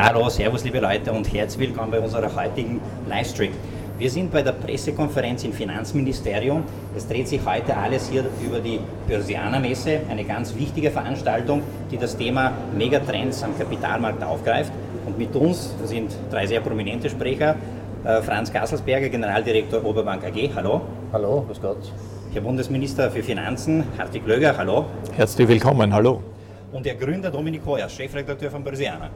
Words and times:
Hallo, 0.00 0.28
Servus 0.28 0.62
liebe 0.62 0.78
Leute 0.78 1.10
und 1.12 1.32
herzlich 1.32 1.70
willkommen 1.70 1.90
bei 1.90 1.98
unserer 1.98 2.32
heutigen 2.36 2.80
Livestream. 3.08 3.50
Wir 3.98 4.08
sind 4.08 4.30
bei 4.30 4.42
der 4.42 4.52
Pressekonferenz 4.52 5.42
im 5.42 5.52
Finanzministerium. 5.52 6.62
Es 6.96 7.08
dreht 7.08 7.26
sich 7.26 7.40
heute 7.44 7.76
alles 7.76 8.08
hier 8.08 8.24
über 8.46 8.60
die 8.60 8.78
Börsianer 9.08 9.58
Messe, 9.58 10.02
eine 10.08 10.22
ganz 10.22 10.54
wichtige 10.54 10.92
Veranstaltung, 10.92 11.62
die 11.90 11.96
das 11.98 12.16
Thema 12.16 12.52
Megatrends 12.76 13.42
am 13.42 13.58
Kapitalmarkt 13.58 14.22
aufgreift. 14.22 14.70
Und 15.04 15.18
mit 15.18 15.34
uns 15.34 15.74
sind 15.84 16.12
drei 16.30 16.46
sehr 16.46 16.60
prominente 16.60 17.10
Sprecher. 17.10 17.56
Äh, 18.04 18.22
Franz 18.22 18.52
Gasselsberger, 18.52 19.08
Generaldirektor 19.08 19.84
Oberbank 19.84 20.22
AG, 20.24 20.50
hallo. 20.54 20.82
Hallo, 21.12 21.42
grüß 21.48 21.60
Gott. 21.60 21.92
Herr 22.32 22.42
Bundesminister 22.42 23.10
für 23.10 23.24
Finanzen, 23.24 23.82
Hartig 23.98 24.24
Löger, 24.24 24.56
hallo. 24.56 24.84
Herzlich 25.16 25.48
willkommen, 25.48 25.92
hallo. 25.92 26.22
Und 26.70 26.86
der 26.86 26.94
Gründer 26.94 27.32
Dominik 27.32 27.66
Hoyer, 27.66 27.88
Chefredakteur 27.88 28.52
von 28.52 28.62
Börsianer. 28.62 29.10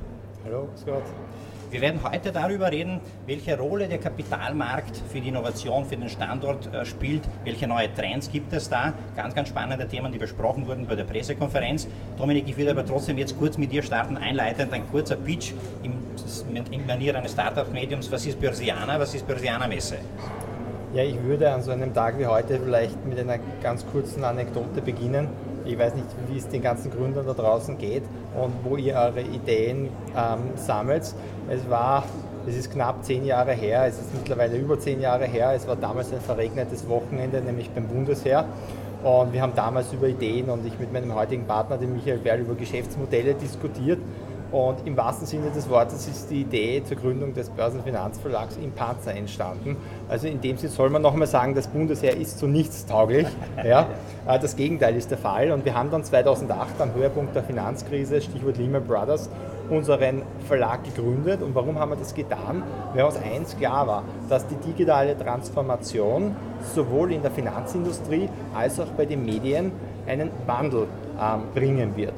Hallo, 0.53 0.67
grüß 0.67 0.85
Gott. 0.85 1.03
Wir 1.71 1.81
werden 1.81 2.01
heute 2.05 2.31
darüber 2.31 2.71
reden, 2.71 3.01
welche 3.25 3.59
Rolle 3.59 3.89
der 3.89 3.97
Kapitalmarkt 3.97 4.99
für 5.11 5.19
die 5.19 5.29
Innovation, 5.29 5.87
für 5.87 5.97
den 5.97 6.11
Standort 6.11 6.67
äh, 6.75 6.85
spielt, 6.85 7.23
welche 7.45 7.67
neue 7.67 7.93
Trends 7.95 8.31
gibt 8.31 8.53
es 8.53 8.69
da. 8.69 8.93
Ganz, 9.17 9.35
ganz 9.35 9.49
spannende 9.49 9.89
Themen, 9.89 10.13
die 10.13 10.19
besprochen 10.19 10.67
wurden 10.67 10.87
bei 10.87 10.95
der 10.95 11.05
Pressekonferenz. 11.05 11.89
Dominik, 12.19 12.47
ich 12.49 12.59
würde 12.59 12.73
aber 12.73 12.85
trotzdem 12.85 13.17
jetzt 13.17 13.39
kurz 13.39 13.57
mit 13.57 13.73
dir 13.73 13.83
starten, 13.83 14.19
einleitend 14.19 14.75
ein 14.75 14.87
kurzer 14.91 15.17
Pitch 15.17 15.53
im, 15.83 15.95
in 16.71 16.87
Manier 16.87 17.17
eines 17.17 17.33
Startup-Mediums. 17.33 18.13
Was 18.13 18.27
ist 18.27 18.39
Börsianer? 18.39 19.01
Was 19.01 19.15
ist 19.15 19.27
Börsianer 19.27 19.69
Messe? 19.69 19.97
Ja, 20.93 21.03
ich 21.03 21.23
würde 21.23 21.51
an 21.51 21.63
so 21.63 21.71
einem 21.71 21.95
Tag 21.95 22.19
wie 22.19 22.27
heute 22.27 22.61
vielleicht 22.61 23.03
mit 23.07 23.19
einer 23.19 23.39
ganz 23.63 23.87
kurzen 23.87 24.23
Anekdote 24.23 24.83
beginnen. 24.83 25.29
Ich 25.65 25.79
weiß 25.79 25.95
nicht, 25.95 26.07
wie 26.29 26.39
es 26.39 26.49
den 26.49 26.63
ganzen 26.63 26.91
Gründern 26.91 27.27
da 27.27 27.35
draußen 27.35 27.79
geht 27.79 28.03
und 28.41 28.53
wo 28.65 28.77
ihr 28.77 28.95
eure 28.95 29.21
Ideen 29.21 29.89
ähm, 30.17 30.39
sammelt. 30.57 31.15
Es 31.49 31.71
war, 31.71 32.05
es 32.47 32.57
ist 32.57 32.73
knapp 32.73 33.05
zehn 33.05 33.25
Jahre 33.25 33.53
her, 33.53 33.87
es 33.87 33.99
ist 33.99 34.15
mittlerweile 34.15 34.57
über 34.57 34.79
zehn 34.79 35.01
Jahre 35.01 35.27
her. 35.27 35.53
Es 35.55 35.67
war 35.69 35.77
damals 35.77 36.13
ein 36.13 36.21
verregnetes 36.21 36.89
Wochenende, 36.89 37.41
nämlich 37.41 37.71
beim 37.71 37.87
Bundesheer. 37.87 38.45
Und 39.05 39.33
wir 39.33 39.43
haben 39.43 39.55
damals 39.57 39.93
über 39.93 40.07
Ideen 40.07 40.49
und 40.49 40.65
ich 40.65 40.79
mit 40.79 40.93
meinem 40.93 41.15
heutigen 41.15 41.45
Partner, 41.45 41.77
dem 41.77 41.93
Michael 41.93 42.19
Berl, 42.19 42.41
über 42.41 42.55
Geschäftsmodelle 42.55 43.35
diskutiert. 43.35 43.99
Und 44.53 44.87
im 44.87 44.99
wahrsten 44.99 45.27
Sinne 45.27 45.51
des 45.51 45.69
Wortes 45.71 46.07
ist 46.07 46.31
die 46.31 46.43
Idee 46.43 46.83
zur 46.85 46.99
Gründung 46.99 47.33
des 47.33 47.49
Börsenfinanzverlags 47.49 48.59
im 48.63 48.71
Panzer 48.73 49.15
entstanden. 49.15 49.79
Also 50.11 50.29
in 50.29 50.43
dem 50.43 50.59
Sinne 50.59 50.71
soll 50.71 50.91
man 50.91 51.01
nochmal 51.01 51.27
sagen, 51.27 51.55
das 51.55 51.67
Bundesheer 51.67 52.15
ist 52.15 52.39
zu 52.39 52.47
nichts 52.47 52.85
tauglich. 52.85 53.27
Ja, 53.65 53.87
äh, 54.27 54.39
das 54.39 54.57
Gegenteil 54.57 54.97
ist 54.97 55.11
der 55.11 55.19
Fall. 55.19 55.53
Und 55.53 55.65
wir 55.65 55.75
haben 55.75 55.91
dann 55.91 56.05
2008 56.05 56.81
am 56.81 56.95
Höhepunkt 56.95 57.35
der 57.35 57.45
Finanzkrise, 57.45 58.21
Stichwort 58.21 58.59
Lehman 58.59 58.85
Brothers, 58.85 59.31
unseren 59.71 60.23
Verlag 60.47 60.85
gegründet. 60.85 61.43
Und 61.43 61.55
warum 61.55 61.79
haben 61.79 61.91
wir 61.91 61.97
das 61.97 62.13
getan? 62.13 62.63
Weil 62.93 63.05
uns 63.05 63.17
eins 63.17 63.57
klar 63.57 63.87
war, 63.87 64.05
dass 64.29 64.47
die 64.47 64.57
digitale 64.57 65.17
Transformation 65.17 66.37
sowohl 66.75 67.13
in 67.13 67.23
der 67.23 67.31
Finanzindustrie 67.31 68.29
als 68.55 68.79
auch 68.81 68.89
bei 68.97 69.07
den 69.07 69.25
Medien 69.25 69.73
einen 70.07 70.31
Wandel 70.47 70.87
ähm, 71.21 71.43
bringen 71.55 71.97
wird. 71.97 72.15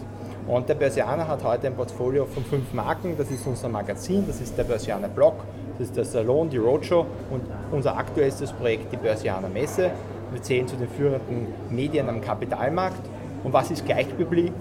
Und 0.47 0.69
der 0.69 0.75
Börsianer 0.75 1.27
hat 1.27 1.42
heute 1.42 1.69
ein 1.69 1.75
Portfolio 1.75 2.27
von 2.27 2.45
fünf 2.45 2.75
Marken. 2.75 3.17
Das 3.17 3.31
ist 3.31 3.47
unser 3.47 3.70
Magazin, 3.70 4.25
das 4.27 4.42
ist 4.42 4.59
der 4.59 4.64
Börsianer 4.64 5.09
Blog, 5.09 5.36
das 5.78 5.89
ist 5.89 5.97
der 5.97 6.05
Salon, 6.05 6.51
die 6.51 6.59
Roadshow 6.59 7.06
und 7.31 7.42
unser 7.73 7.97
aktuellstes 7.97 8.53
Projekt, 8.53 8.92
die 8.92 8.98
Börsianer 8.98 9.48
Messe. 9.48 9.91
Wir 10.33 10.42
zählen 10.42 10.69
zu 10.69 10.77
den 10.77 10.89
führenden 10.89 11.47
Medien 11.70 12.09
am 12.11 12.20
Kapitalmarkt. 12.20 13.01
Und 13.42 13.53
was 13.53 13.70
ist 13.70 13.84
gleich 13.84 14.06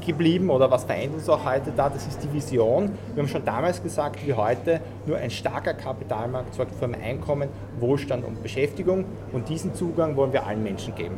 geblieben 0.05 0.49
oder 0.49 0.69
was 0.69 0.83
verändert 0.85 1.19
uns 1.19 1.29
auch 1.29 1.45
heute 1.45 1.71
da? 1.75 1.89
Das 1.89 2.05
ist 2.05 2.21
die 2.23 2.31
Vision. 2.31 2.91
Wir 3.13 3.23
haben 3.23 3.29
schon 3.29 3.45
damals 3.45 3.81
gesagt, 3.81 4.25
wie 4.25 4.33
heute, 4.33 4.81
nur 5.05 5.17
ein 5.17 5.31
starker 5.31 5.73
Kapitalmarkt 5.73 6.53
sorgt 6.53 6.75
für 6.75 6.85
ein 6.85 6.95
Einkommen, 6.95 7.49
Wohlstand 7.79 8.25
und 8.25 8.41
Beschäftigung. 8.41 9.05
Und 9.31 9.49
diesen 9.49 9.73
Zugang 9.73 10.15
wollen 10.15 10.33
wir 10.33 10.45
allen 10.45 10.63
Menschen 10.63 10.95
geben. 10.95 11.17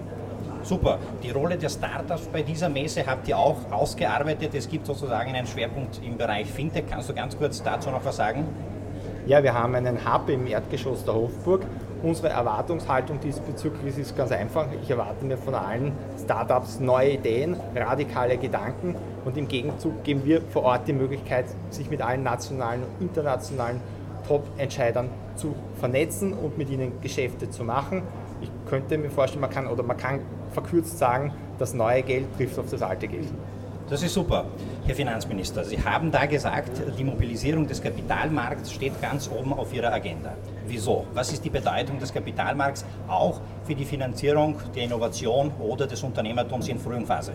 Super. 0.66 0.98
Die 1.22 1.30
Rolle 1.30 1.58
der 1.58 1.70
Startups 1.70 2.28
bei 2.34 2.42
dieser 2.42 2.70
Messe 2.70 3.06
habt 3.06 3.28
ihr 3.28 3.38
auch 3.38 3.58
ausgearbeitet. 3.70 4.56
Es 4.56 4.68
gibt 4.68 4.88
sozusagen 4.88 5.36
einen 5.36 5.46
Schwerpunkt 5.46 6.02
im 6.04 6.18
Bereich 6.18 6.48
Fintech. 6.48 6.86
Kannst 6.90 7.08
du 7.08 7.14
ganz 7.14 7.38
kurz 7.38 7.62
dazu 7.62 7.92
noch 7.92 8.04
was 8.04 8.16
sagen? 8.16 8.48
Ja, 9.28 9.44
wir 9.44 9.54
haben 9.54 9.76
einen 9.76 10.12
Hub 10.12 10.28
im 10.28 10.48
Erdgeschoss 10.48 11.06
der 11.06 11.14
Hofburg. 11.14 11.62
Unsere 12.02 12.30
Erwartungshaltung 12.30 13.20
diesbezüglich 13.20 13.96
ist 14.00 14.18
ganz 14.18 14.32
einfach. 14.32 14.66
Ich 14.82 14.90
erwarte 14.90 15.24
mir 15.24 15.38
von 15.38 15.54
allen 15.54 15.92
Startups 16.24 16.80
neue 16.80 17.12
Ideen, 17.12 17.56
radikale 17.76 18.40
Gedanken 18.40 18.96
und 19.24 19.38
im 19.38 19.48
Gegenzug 19.48 20.04
geben 20.04 20.26
wir 20.26 20.42
vor 20.42 20.64
Ort 20.64 20.88
die 20.88 20.94
Möglichkeit, 20.94 21.46
sich 21.70 21.92
mit 21.92 22.02
allen 22.02 22.24
nationalen 22.24 22.82
und 22.82 23.08
internationalen 23.08 23.82
Top-Entscheidern 24.28 25.10
zu 25.36 25.56
vernetzen 25.80 26.34
und 26.34 26.58
mit 26.58 26.70
ihnen 26.70 27.02
Geschäfte 27.02 27.50
zu 27.50 27.64
machen. 27.64 28.04
Ich 28.42 28.50
könnte 28.70 28.98
mir 28.98 29.10
vorstellen, 29.10 29.42
man 29.42 29.50
kann 29.50 29.68
oder 29.68 29.84
man 29.84 29.98
kann 29.98 30.22
verkürzt 30.52 30.98
sagen, 30.98 31.34
das 31.60 31.74
neue 31.74 32.04
Geld 32.04 32.26
trifft 32.38 32.60
auf 32.60 32.70
das 32.70 32.82
alte 32.82 33.08
Geld. 33.08 33.28
Das 33.90 34.02
ist 34.02 34.14
super, 34.16 34.46
Herr 34.88 34.96
Finanzminister. 34.96 35.64
Sie 35.64 35.78
haben 35.84 36.12
da 36.12 36.26
gesagt, 36.26 36.82
die 36.98 37.04
Mobilisierung 37.04 37.68
des 37.68 37.82
Kapitalmarkts 37.82 38.74
steht 38.74 39.00
ganz 39.00 39.30
oben 39.30 39.54
auf 39.54 39.74
Ihrer 39.74 39.94
Agenda. 39.94 40.34
Wieso? 40.68 41.06
Was 41.14 41.32
ist 41.32 41.46
die 41.46 41.50
Bedeutung 41.50 42.00
des 42.00 42.14
Kapitalmarkts 42.14 42.86
auch 43.08 43.40
für 43.64 43.76
die 43.76 43.86
Finanzierung 43.86 44.56
der 44.76 44.84
Innovation 44.84 45.52
oder 45.60 45.86
des 45.86 46.02
Unternehmertums 46.02 46.68
in 46.68 46.80
frühen 46.80 47.06
Phase? 47.06 47.34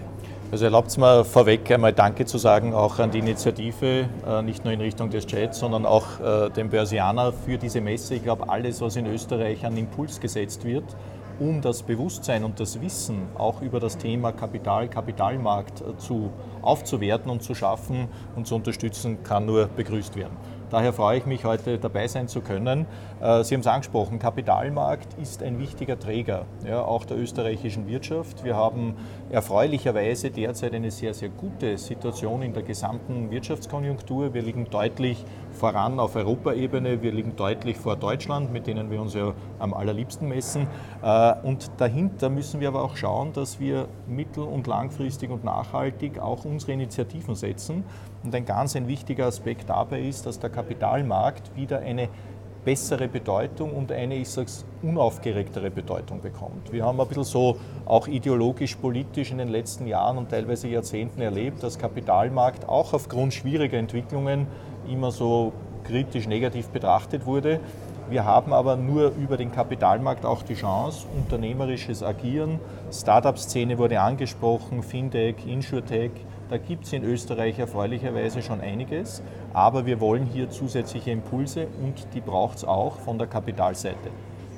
Also 0.50 0.64
erlaubt 0.64 0.88
es 0.88 0.96
mir 0.96 1.24
vorweg 1.24 1.70
einmal 1.70 1.92
Danke 1.92 2.26
zu 2.26 2.36
sagen, 2.36 2.74
auch 2.74 2.98
an 2.98 3.12
die 3.12 3.20
Initiative, 3.20 4.08
äh, 4.26 4.42
nicht 4.42 4.64
nur 4.64 4.74
in 4.74 4.80
Richtung 4.80 5.08
des 5.08 5.26
Chats, 5.26 5.60
sondern 5.60 5.86
auch 5.86 6.18
äh, 6.18 6.50
dem 6.50 6.70
Börsianer 6.70 7.32
für 7.32 7.56
diese 7.56 7.80
Messe. 7.80 8.16
Ich 8.16 8.24
glaube, 8.24 8.48
alles, 8.48 8.80
was 8.80 8.96
in 8.96 9.06
Österreich 9.06 9.64
an 9.64 9.76
Impuls 9.76 10.18
gesetzt 10.18 10.64
wird, 10.64 10.84
um 11.38 11.60
das 11.62 11.84
Bewusstsein 11.84 12.42
und 12.42 12.58
das 12.58 12.80
Wissen 12.80 13.28
auch 13.38 13.62
über 13.62 13.78
das 13.78 13.97
Thema 13.97 14.32
Kapital, 14.32 14.88
Kapitalmarkt 14.88 15.82
äh, 15.82 15.97
zu, 15.98 16.30
aufzuwerten 16.62 17.30
und 17.30 17.44
zu 17.44 17.54
schaffen 17.54 18.08
und 18.34 18.48
zu 18.48 18.56
unterstützen, 18.56 19.22
kann 19.22 19.47
nur 19.47 19.68
begrüßt 19.68 20.16
werden. 20.16 20.36
Daher 20.70 20.92
freue 20.92 21.19
ich 21.19 21.26
mich, 21.26 21.44
heute 21.44 21.78
dabei 21.78 22.06
sein 22.06 22.28
zu 22.28 22.42
können. 22.42 22.86
Äh, 23.20 23.42
Sie 23.42 23.54
haben 23.54 23.60
es 23.60 23.66
angesprochen, 23.66 24.20
Kapitalmarkt 24.20 25.14
ist 25.20 25.42
ein 25.42 25.58
wichtiger 25.58 25.98
Träger 25.98 26.47
ja, 26.64 26.82
auch 26.82 27.04
der 27.04 27.19
österreichischen 27.19 27.88
Wirtschaft. 27.88 28.44
Wir 28.44 28.54
haben 28.54 28.94
erfreulicherweise 29.30 30.30
derzeit 30.30 30.72
eine 30.72 30.92
sehr, 30.92 31.12
sehr 31.12 31.28
gute 31.28 31.76
Situation 31.76 32.42
in 32.42 32.53
der 32.53 32.62
gesamten 32.62 33.32
Wirtschaftskonjunktur. 33.32 34.32
Wir 34.32 34.42
liegen 34.42 34.70
deutlich 34.70 35.25
voran 35.50 35.98
auf 35.98 36.14
Europaebene, 36.14 37.03
wir 37.03 37.10
liegen 37.10 37.34
deutlich 37.34 37.76
vor 37.76 37.97
Deutschland, 37.97 38.53
mit 38.53 38.69
denen 38.69 38.92
wir 38.92 39.00
uns 39.00 39.14
ja 39.14 39.34
am 39.59 39.75
allerliebsten 39.75 40.28
messen. 40.28 40.69
Äh, 41.03 41.34
und 41.42 41.69
dahinter 41.78 42.30
müssen 42.30 42.60
wir 42.60 42.69
aber 42.69 42.84
auch 42.84 42.97
schauen, 42.97 43.32
dass 43.32 43.59
wir 43.59 43.88
mittel- 44.06 44.44
und 44.44 44.69
langfristig 44.69 45.30
und 45.30 45.42
nachhaltig 45.42 46.20
auch 46.20 46.44
unsere 46.44 46.72
Initiativen 46.72 47.34
setzen. 47.34 47.82
Und 48.22 48.34
ein 48.34 48.44
ganz 48.44 48.76
ein 48.76 48.86
wichtiger 48.86 49.26
Aspekt 49.26 49.70
dabei 49.70 50.00
ist, 50.00 50.26
dass 50.26 50.38
der 50.38 50.50
Kapitalmarkt 50.50 51.56
wieder 51.56 51.78
eine 51.78 52.08
bessere 52.64 53.08
Bedeutung 53.08 53.72
und 53.72 53.91
eine, 53.91 54.16
ich 54.16 54.28
sage 54.28 54.47
es, 54.47 54.66
unaufgeregtere 54.82 55.70
Bedeutung 55.70 56.20
bekommt. 56.20 56.72
Wir 56.72 56.84
haben 56.84 57.00
ein 57.00 57.09
bisschen 57.09 57.25
so 57.25 57.56
auch 57.86 58.06
ideologisch-politisch 58.06 59.30
in 59.30 59.38
den 59.38 59.48
letzten 59.48 59.86
Jahren 59.86 60.19
und 60.19 60.28
teilweise 60.28 60.69
Jahrzehnten 60.69 61.22
erlebt, 61.22 61.62
dass 61.62 61.78
Kapitalmarkt 61.78 62.69
auch 62.69 62.92
aufgrund 62.92 63.32
schwieriger 63.32 63.78
Entwicklungen 63.78 64.47
immer 64.86 65.10
so 65.10 65.53
kritisch 65.84 66.28
negativ 66.28 66.69
betrachtet 66.69 67.25
wurde. 67.25 67.60
Wir 68.10 68.25
haben 68.25 68.53
aber 68.53 68.76
nur 68.76 69.12
über 69.14 69.36
den 69.36 69.53
Kapitalmarkt 69.53 70.26
auch 70.26 70.42
die 70.42 70.54
Chance, 70.54 71.06
unternehmerisches 71.16 72.03
Agieren. 72.03 72.59
Startup-Szene 72.92 73.78
wurde 73.78 74.00
angesprochen, 74.00 74.82
Fintech, 74.82 75.47
Insurtech, 75.47 76.10
da 76.50 76.59
gibt 76.59 76.84
es 76.84 76.93
in 76.93 77.05
Österreich 77.05 77.61
erfreulicherweise 77.61 78.43
schon 78.43 78.61
einiges, 78.61 79.22
aber 79.53 79.87
wir 79.87 80.00
wollen 80.00 80.27
hier 80.27 80.50
zusätzliche 80.50 81.13
Impulse 81.13 81.69
und 81.80 81.95
die 82.13 82.21
braucht 82.21 82.59
es 82.59 82.65
auch 82.65 82.98
von 82.98 83.19
der 83.19 83.28
Kapitalseite. 83.28 84.10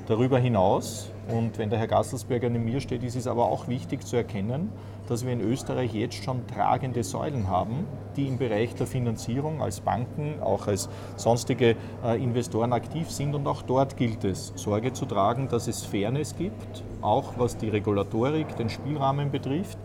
Darüber 0.07 0.39
hinaus, 0.39 1.11
und 1.29 1.57
wenn 1.57 1.69
der 1.69 1.79
Herr 1.79 1.87
Gasselsberger 1.87 2.49
neben 2.49 2.65
mir 2.65 2.81
steht, 2.81 3.03
ist 3.03 3.15
es 3.15 3.27
aber 3.27 3.45
auch 3.45 3.67
wichtig 3.67 4.05
zu 4.05 4.15
erkennen, 4.15 4.71
dass 5.07 5.23
wir 5.23 5.31
in 5.31 5.39
Österreich 5.39 5.93
jetzt 5.93 6.21
schon 6.21 6.45
tragende 6.47 7.03
Säulen 7.03 7.47
haben, 7.47 7.85
die 8.17 8.27
im 8.27 8.37
Bereich 8.37 8.73
der 8.75 8.87
Finanzierung 8.87 9.61
als 9.61 9.79
Banken, 9.79 10.41
auch 10.41 10.67
als 10.67 10.89
sonstige 11.15 11.75
äh, 12.03 12.21
Investoren 12.21 12.73
aktiv 12.73 13.09
sind. 13.09 13.35
Und 13.35 13.47
auch 13.47 13.61
dort 13.61 13.95
gilt 13.95 14.25
es, 14.25 14.51
Sorge 14.55 14.91
zu 14.91 15.05
tragen, 15.05 15.47
dass 15.47 15.67
es 15.67 15.85
Fairness 15.85 16.35
gibt, 16.35 16.83
auch 17.01 17.33
was 17.37 17.55
die 17.55 17.69
Regulatorik, 17.69 18.57
den 18.57 18.69
Spielrahmen 18.69 19.31
betrifft 19.31 19.77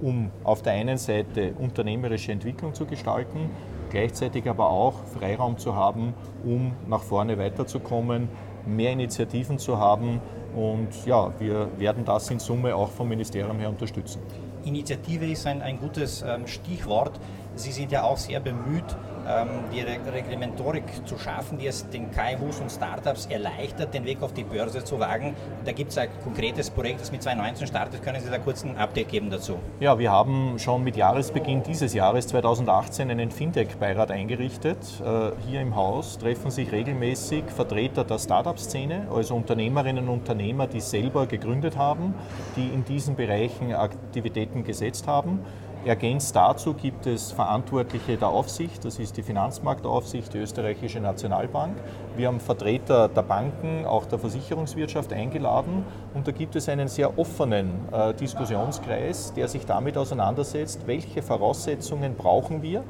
um 0.00 0.30
auf 0.42 0.62
der 0.62 0.74
einen 0.74 0.98
Seite 0.98 1.54
unternehmerische 1.58 2.32
Entwicklung 2.32 2.74
zu 2.74 2.86
gestalten, 2.86 3.50
gleichzeitig 3.90 4.48
aber 4.48 4.68
auch 4.70 5.04
Freiraum 5.04 5.58
zu 5.58 5.74
haben, 5.74 6.14
um 6.44 6.72
nach 6.88 7.02
vorne 7.02 7.38
weiterzukommen, 7.38 8.28
mehr 8.66 8.92
Initiativen 8.92 9.58
zu 9.58 9.78
haben. 9.78 10.20
Und 10.54 11.06
ja, 11.06 11.32
wir 11.38 11.68
werden 11.78 12.04
das 12.04 12.30
in 12.30 12.38
Summe 12.38 12.74
auch 12.74 12.90
vom 12.90 13.08
Ministerium 13.08 13.58
her 13.58 13.68
unterstützen. 13.68 14.20
Initiative 14.64 15.26
ist 15.26 15.46
ein, 15.46 15.62
ein 15.62 15.78
gutes 15.78 16.22
ähm, 16.22 16.46
Stichwort. 16.46 17.20
Sie 17.54 17.70
sind 17.70 17.92
ja 17.92 18.02
auch 18.04 18.16
sehr 18.16 18.40
bemüht, 18.40 18.96
die 19.72 19.80
Reglementorik 19.80 20.84
zu 21.06 21.18
schaffen, 21.18 21.58
die 21.58 21.66
es 21.66 21.88
den 21.88 22.10
KMUs 22.10 22.60
und 22.60 22.70
Startups 22.70 23.26
erleichtert, 23.26 23.94
den 23.94 24.04
Weg 24.04 24.22
auf 24.22 24.32
die 24.32 24.44
Börse 24.44 24.84
zu 24.84 24.98
wagen. 24.98 25.34
Da 25.64 25.72
gibt 25.72 25.90
es 25.92 25.98
ein 25.98 26.08
konkretes 26.22 26.70
Projekt, 26.70 27.00
das 27.00 27.12
mit 27.12 27.22
2019 27.22 27.66
startet. 27.66 28.02
Können 28.02 28.20
Sie 28.20 28.30
da 28.30 28.38
kurz 28.38 28.64
ein 28.64 28.76
Update 28.76 29.08
geben 29.08 29.30
dazu? 29.30 29.58
Ja, 29.80 29.98
wir 29.98 30.10
haben 30.10 30.58
schon 30.58 30.84
mit 30.84 30.96
Jahresbeginn 30.96 31.62
dieses 31.62 31.94
Jahres 31.94 32.26
2018 32.28 33.10
einen 33.10 33.30
Fintech-Beirat 33.30 34.10
eingerichtet. 34.10 34.78
Äh, 35.00 35.30
hier 35.48 35.60
im 35.60 35.74
Haus 35.74 36.18
treffen 36.18 36.50
sich 36.50 36.70
regelmäßig 36.70 37.44
Vertreter 37.46 38.04
der 38.04 38.18
Startup-Szene, 38.18 39.08
also 39.14 39.34
Unternehmerinnen 39.34 40.08
und 40.08 40.20
Unternehmer, 40.20 40.66
die 40.66 40.80
selber 40.80 41.26
gegründet 41.26 41.76
haben, 41.76 42.14
die 42.56 42.68
in 42.68 42.84
diesen 42.84 43.14
Bereichen 43.14 43.74
Aktivitäten 43.74 44.64
gesetzt 44.64 45.06
haben. 45.06 45.40
Ergänzt 45.84 46.34
dazu 46.34 46.72
gibt 46.72 47.06
es 47.06 47.32
Verantwortliche 47.32 48.16
der 48.16 48.28
Aufsicht, 48.28 48.82
das 48.86 48.98
ist 48.98 49.18
die 49.18 49.22
Finanzmarktaufsicht, 49.22 50.32
die 50.32 50.38
österreichische 50.38 50.98
Nationalbank. 50.98 51.76
Wir 52.16 52.28
haben 52.28 52.40
Vertreter 52.40 53.08
der 53.08 53.20
Banken, 53.20 53.84
auch 53.84 54.06
der 54.06 54.18
Versicherungswirtschaft 54.18 55.12
eingeladen 55.12 55.84
und 56.14 56.26
da 56.26 56.32
gibt 56.32 56.56
es 56.56 56.70
einen 56.70 56.88
sehr 56.88 57.18
offenen 57.18 57.70
äh, 57.92 58.14
Diskussionskreis, 58.14 59.34
der 59.34 59.46
sich 59.46 59.66
damit 59.66 59.98
auseinandersetzt, 59.98 60.86
welche 60.86 61.20
Voraussetzungen 61.20 62.14
brauchen 62.14 62.62
wir, 62.62 62.82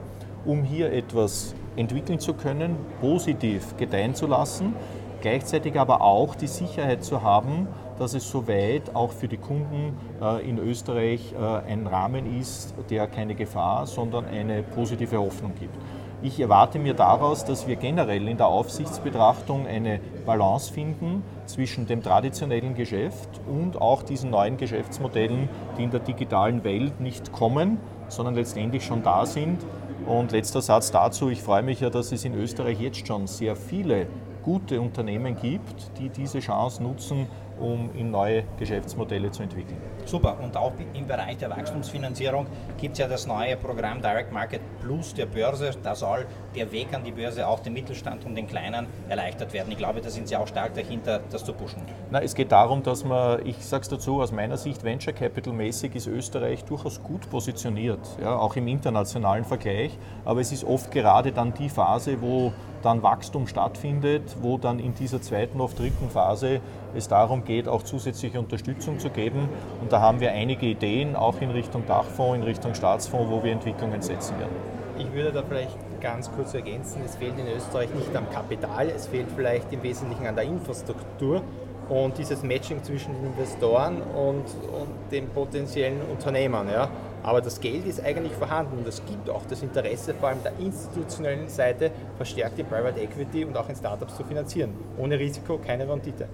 um 0.44 0.62
hier 0.62 0.93
etwas 0.93 1.56
entwickeln 1.75 2.20
zu 2.20 2.35
können, 2.35 2.76
positiv 3.00 3.76
gedeihen 3.76 4.14
zu 4.14 4.29
lassen, 4.29 4.73
gleichzeitig 5.20 5.81
aber 5.81 6.00
auch 6.00 6.37
die 6.37 6.46
Sicherheit 6.46 7.02
zu 7.02 7.23
haben, 7.23 7.67
dass 7.99 8.14
es 8.14 8.29
soweit 8.31 8.94
auch 8.94 9.12
für 9.12 9.29
die 9.29 9.37
Kunden 9.37 9.96
äh, 10.20 10.49
in 10.49 10.58
Österreich 10.58 11.32
äh, 11.32 11.70
ein 11.70 11.87
Rahmen 11.87 12.38
ist, 12.41 12.75
der 12.91 13.06
keine 13.06 13.35
Gefahr, 13.35 13.87
sondern 13.87 14.26
eine 14.26 14.62
positive 14.62 15.19
Hoffnung 15.19 15.52
gibt. 15.58 15.76
Ich 16.23 16.41
erwarte 16.41 16.79
mir 16.79 16.94
daraus, 16.94 17.44
dass 17.44 17.67
wir 17.67 17.76
generell 17.76 18.26
in 18.29 18.38
der 18.38 18.46
Aufsichtsbetrachtung 18.46 19.67
eine 19.67 20.00
Balance 20.25 20.73
finden 20.73 21.23
zwischen 21.44 21.87
dem 21.87 22.02
traditionellen 22.02 22.75
Geschäft 22.75 23.29
und 23.46 23.79
auch 23.79 24.02
diesen 24.02 24.31
neuen 24.31 24.56
Geschäftsmodellen, 24.56 25.50
die 25.76 25.85
in 25.85 25.91
der 25.91 26.00
digitalen 26.00 26.64
Welt 26.64 26.99
nicht 26.99 27.31
kommen, 27.31 27.76
sondern 28.08 28.37
letztendlich 28.37 28.87
schon 28.87 29.02
da 29.02 29.26
sind. 29.26 29.58
Und 30.06 30.32
letzter 30.32 30.62
Satz 30.62 30.91
dazu, 30.91 31.29
ich 31.29 31.43
freue 31.43 31.62
mich 31.62 31.81
ja, 31.81 31.91
dass 31.91 32.11
es 32.11 32.25
in 32.25 32.35
Österreich 32.35 32.81
jetzt 32.81 33.06
schon 33.06 33.26
sehr 33.26 33.55
viele 33.55 34.06
gute 34.43 34.81
Unternehmen 34.81 35.37
gibt, 35.37 35.99
die 35.99 36.08
diese 36.08 36.41
Chance 36.41 36.82
nutzen, 36.82 37.26
um 37.58 37.90
in 37.94 38.10
neue 38.10 38.44
Geschäftsmodelle 38.58 39.30
zu 39.30 39.42
entwickeln. 39.42 39.78
Super. 40.04 40.36
Und 40.42 40.56
auch 40.56 40.72
im 40.92 41.06
Bereich 41.06 41.38
der 41.38 41.50
Wachstumsfinanzierung 41.50 42.46
gibt 42.78 42.92
es 42.94 42.98
ja 42.98 43.08
das 43.08 43.26
neue 43.26 43.56
Programm 43.56 44.02
Direct 44.02 44.32
Market 44.32 44.60
Plus 44.80 45.14
der 45.14 45.26
Börse. 45.26 45.70
Da 45.82 45.94
soll 45.94 46.26
der 46.54 46.70
Weg 46.72 46.92
an 46.92 47.04
die 47.04 47.12
Börse 47.12 47.46
auch 47.46 47.60
dem 47.60 47.72
Mittelstand 47.72 48.24
und 48.26 48.34
den 48.34 48.46
Kleinen 48.46 48.86
erleichtert 49.08 49.52
werden. 49.52 49.72
Ich 49.72 49.78
glaube, 49.78 50.00
da 50.00 50.10
sind 50.10 50.28
Sie 50.28 50.36
auch 50.36 50.46
stark 50.46 50.74
dahinter, 50.74 51.20
das 51.30 51.44
zu 51.44 51.52
pushen. 51.52 51.82
Na, 52.10 52.20
es 52.20 52.34
geht 52.34 52.52
darum, 52.52 52.82
dass 52.82 53.04
man, 53.04 53.44
ich 53.46 53.64
sage 53.64 53.82
es 53.82 53.88
dazu, 53.88 54.20
aus 54.20 54.32
meiner 54.32 54.56
Sicht 54.56 54.84
Venture 54.84 55.14
Capital 55.14 55.52
mäßig 55.52 55.94
ist 55.94 56.06
Österreich 56.06 56.64
durchaus 56.64 57.02
gut 57.02 57.28
positioniert, 57.30 58.00
ja, 58.20 58.36
auch 58.36 58.56
im 58.56 58.68
internationalen 58.68 59.44
Vergleich. 59.44 59.98
Aber 60.24 60.40
es 60.40 60.52
ist 60.52 60.64
oft 60.64 60.90
gerade 60.90 61.32
dann 61.32 61.54
die 61.54 61.68
Phase, 61.68 62.20
wo 62.20 62.52
dann 62.84 63.02
Wachstum 63.02 63.46
stattfindet, 63.46 64.36
wo 64.40 64.58
dann 64.58 64.78
in 64.78 64.94
dieser 64.94 65.20
zweiten, 65.22 65.60
oft 65.60 65.78
dritten 65.78 66.10
Phase 66.10 66.60
es 66.94 67.08
darum 67.08 67.44
geht, 67.44 67.69
auch 67.69 67.82
zusätzliche 67.82 68.38
Unterstützung 68.38 68.98
zu 68.98 69.10
geben. 69.10 69.48
Und 69.81 69.92
da 69.92 70.00
haben 70.00 70.20
wir 70.20 70.32
einige 70.32 70.66
Ideen, 70.66 71.16
auch 71.16 71.40
in 71.40 71.50
Richtung 71.50 71.86
Dachfonds, 71.86 72.36
in 72.36 72.42
Richtung 72.42 72.75
Staatsfonds, 72.75 73.31
wo 73.31 73.42
wir 73.42 73.52
Entwicklungen 73.52 74.02
setzen 74.02 74.38
werden. 74.38 74.54
Ich 74.98 75.12
würde 75.12 75.32
da 75.32 75.42
vielleicht 75.42 75.76
ganz 76.00 76.31
kurz 76.31 76.54
ergänzen, 76.54 77.02
es 77.04 77.16
fehlt 77.16 77.38
in 77.38 77.48
Österreich 77.48 77.92
nicht 77.94 78.14
am 78.14 78.31
Kapital, 78.31 78.88
es 78.88 79.06
fehlt 79.06 79.26
vielleicht 79.34 79.72
im 79.72 79.82
Wesentlichen 79.82 80.26
an 80.26 80.36
der 80.36 80.44
Infrastruktur 80.44 81.42
und 81.88 82.16
dieses 82.19 82.42
Matching 82.42 82.82
zwischen 82.82 83.14
den 83.14 83.26
Investoren 83.26 84.02
und, 84.02 84.44
und 84.72 85.12
den 85.12 85.28
potenziellen 85.28 86.00
Unternehmern. 86.10 86.69
Ja. 86.69 86.88
Aber 87.22 87.40
das 87.40 87.60
Geld 87.60 87.86
ist 87.86 88.04
eigentlich 88.04 88.32
vorhanden 88.32 88.78
und 88.78 88.86
es 88.86 89.02
gibt 89.06 89.31
auch 89.31 89.46
das 89.48 89.62
Interesse, 89.62 90.14
vor 90.14 90.28
allem 90.28 90.42
der 90.42 90.52
institutionellen 90.58 91.48
Seite, 91.48 91.90
verstärkt 92.16 92.58
in 92.58 92.66
Private 92.66 93.00
Equity 93.00 93.44
und 93.44 93.56
auch 93.56 93.69
in 93.69 93.76
Startups 93.76 94.16
zu 94.16 94.25
finanzieren. 94.25 94.75
Ohne 94.98 95.19
Risiko 95.19 95.58
keine 95.58 95.88
Rendite. 95.88 96.28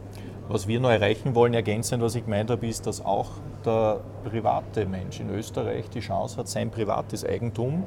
Was 0.49 0.67
wir 0.67 0.81
noch 0.81 0.91
erreichen 0.91 1.37
wollen, 1.37 1.55
ergänzend, 1.55 2.02
was 2.02 2.17
ich 2.17 2.25
gemeint 2.25 2.50
habe, 2.50 2.67
ist, 2.67 2.85
dass 2.85 3.05
auch 3.05 3.29
der 3.64 4.00
private 4.25 4.85
Mensch 4.85 5.20
in 5.20 5.31
Österreich 5.31 5.88
die 5.91 6.00
Chance 6.00 6.38
hat, 6.38 6.49
sein 6.49 6.70
privates 6.70 7.25
Eigentum 7.25 7.85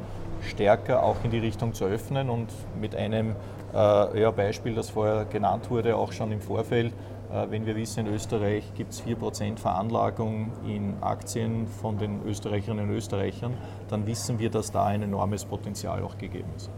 stärker 0.48 1.04
auch 1.04 1.18
in 1.24 1.32
die 1.32 1.40
Richtung 1.40 1.74
zu 1.74 1.86
öffnen 1.86 2.30
und 2.30 2.48
mit 2.80 2.96
einem 2.96 3.36
äh, 3.74 4.22
ja, 4.22 4.32
Beispiel, 4.32 4.76
das 4.76 4.92
vorher 4.92 5.26
genannt 5.26 5.70
wurde, 5.70 5.96
auch 5.96 6.12
schon 6.12 6.32
im 6.32 6.42
Vorfeld, 6.42 6.94
wenn 7.50 7.66
wir 7.66 7.76
wissen, 7.76 8.06
in 8.06 8.14
Österreich 8.14 8.64
gibt 8.76 8.92
es 8.92 9.04
4% 9.04 9.58
Veranlagung 9.58 10.52
in 10.68 11.02
Aktien 11.02 11.66
von 11.66 11.98
den 11.98 12.22
Österreicherinnen 12.28 12.90
und 12.90 12.96
Österreichern, 12.96 13.56
dann 13.90 14.06
wissen 14.06 14.38
wir, 14.38 14.52
dass 14.52 14.72
da 14.72 14.86
ein 14.86 15.02
enormes 15.02 15.44
Potenzial 15.44 16.04
auch 16.04 16.18
gegeben 16.20 16.50
ist. 16.56 16.70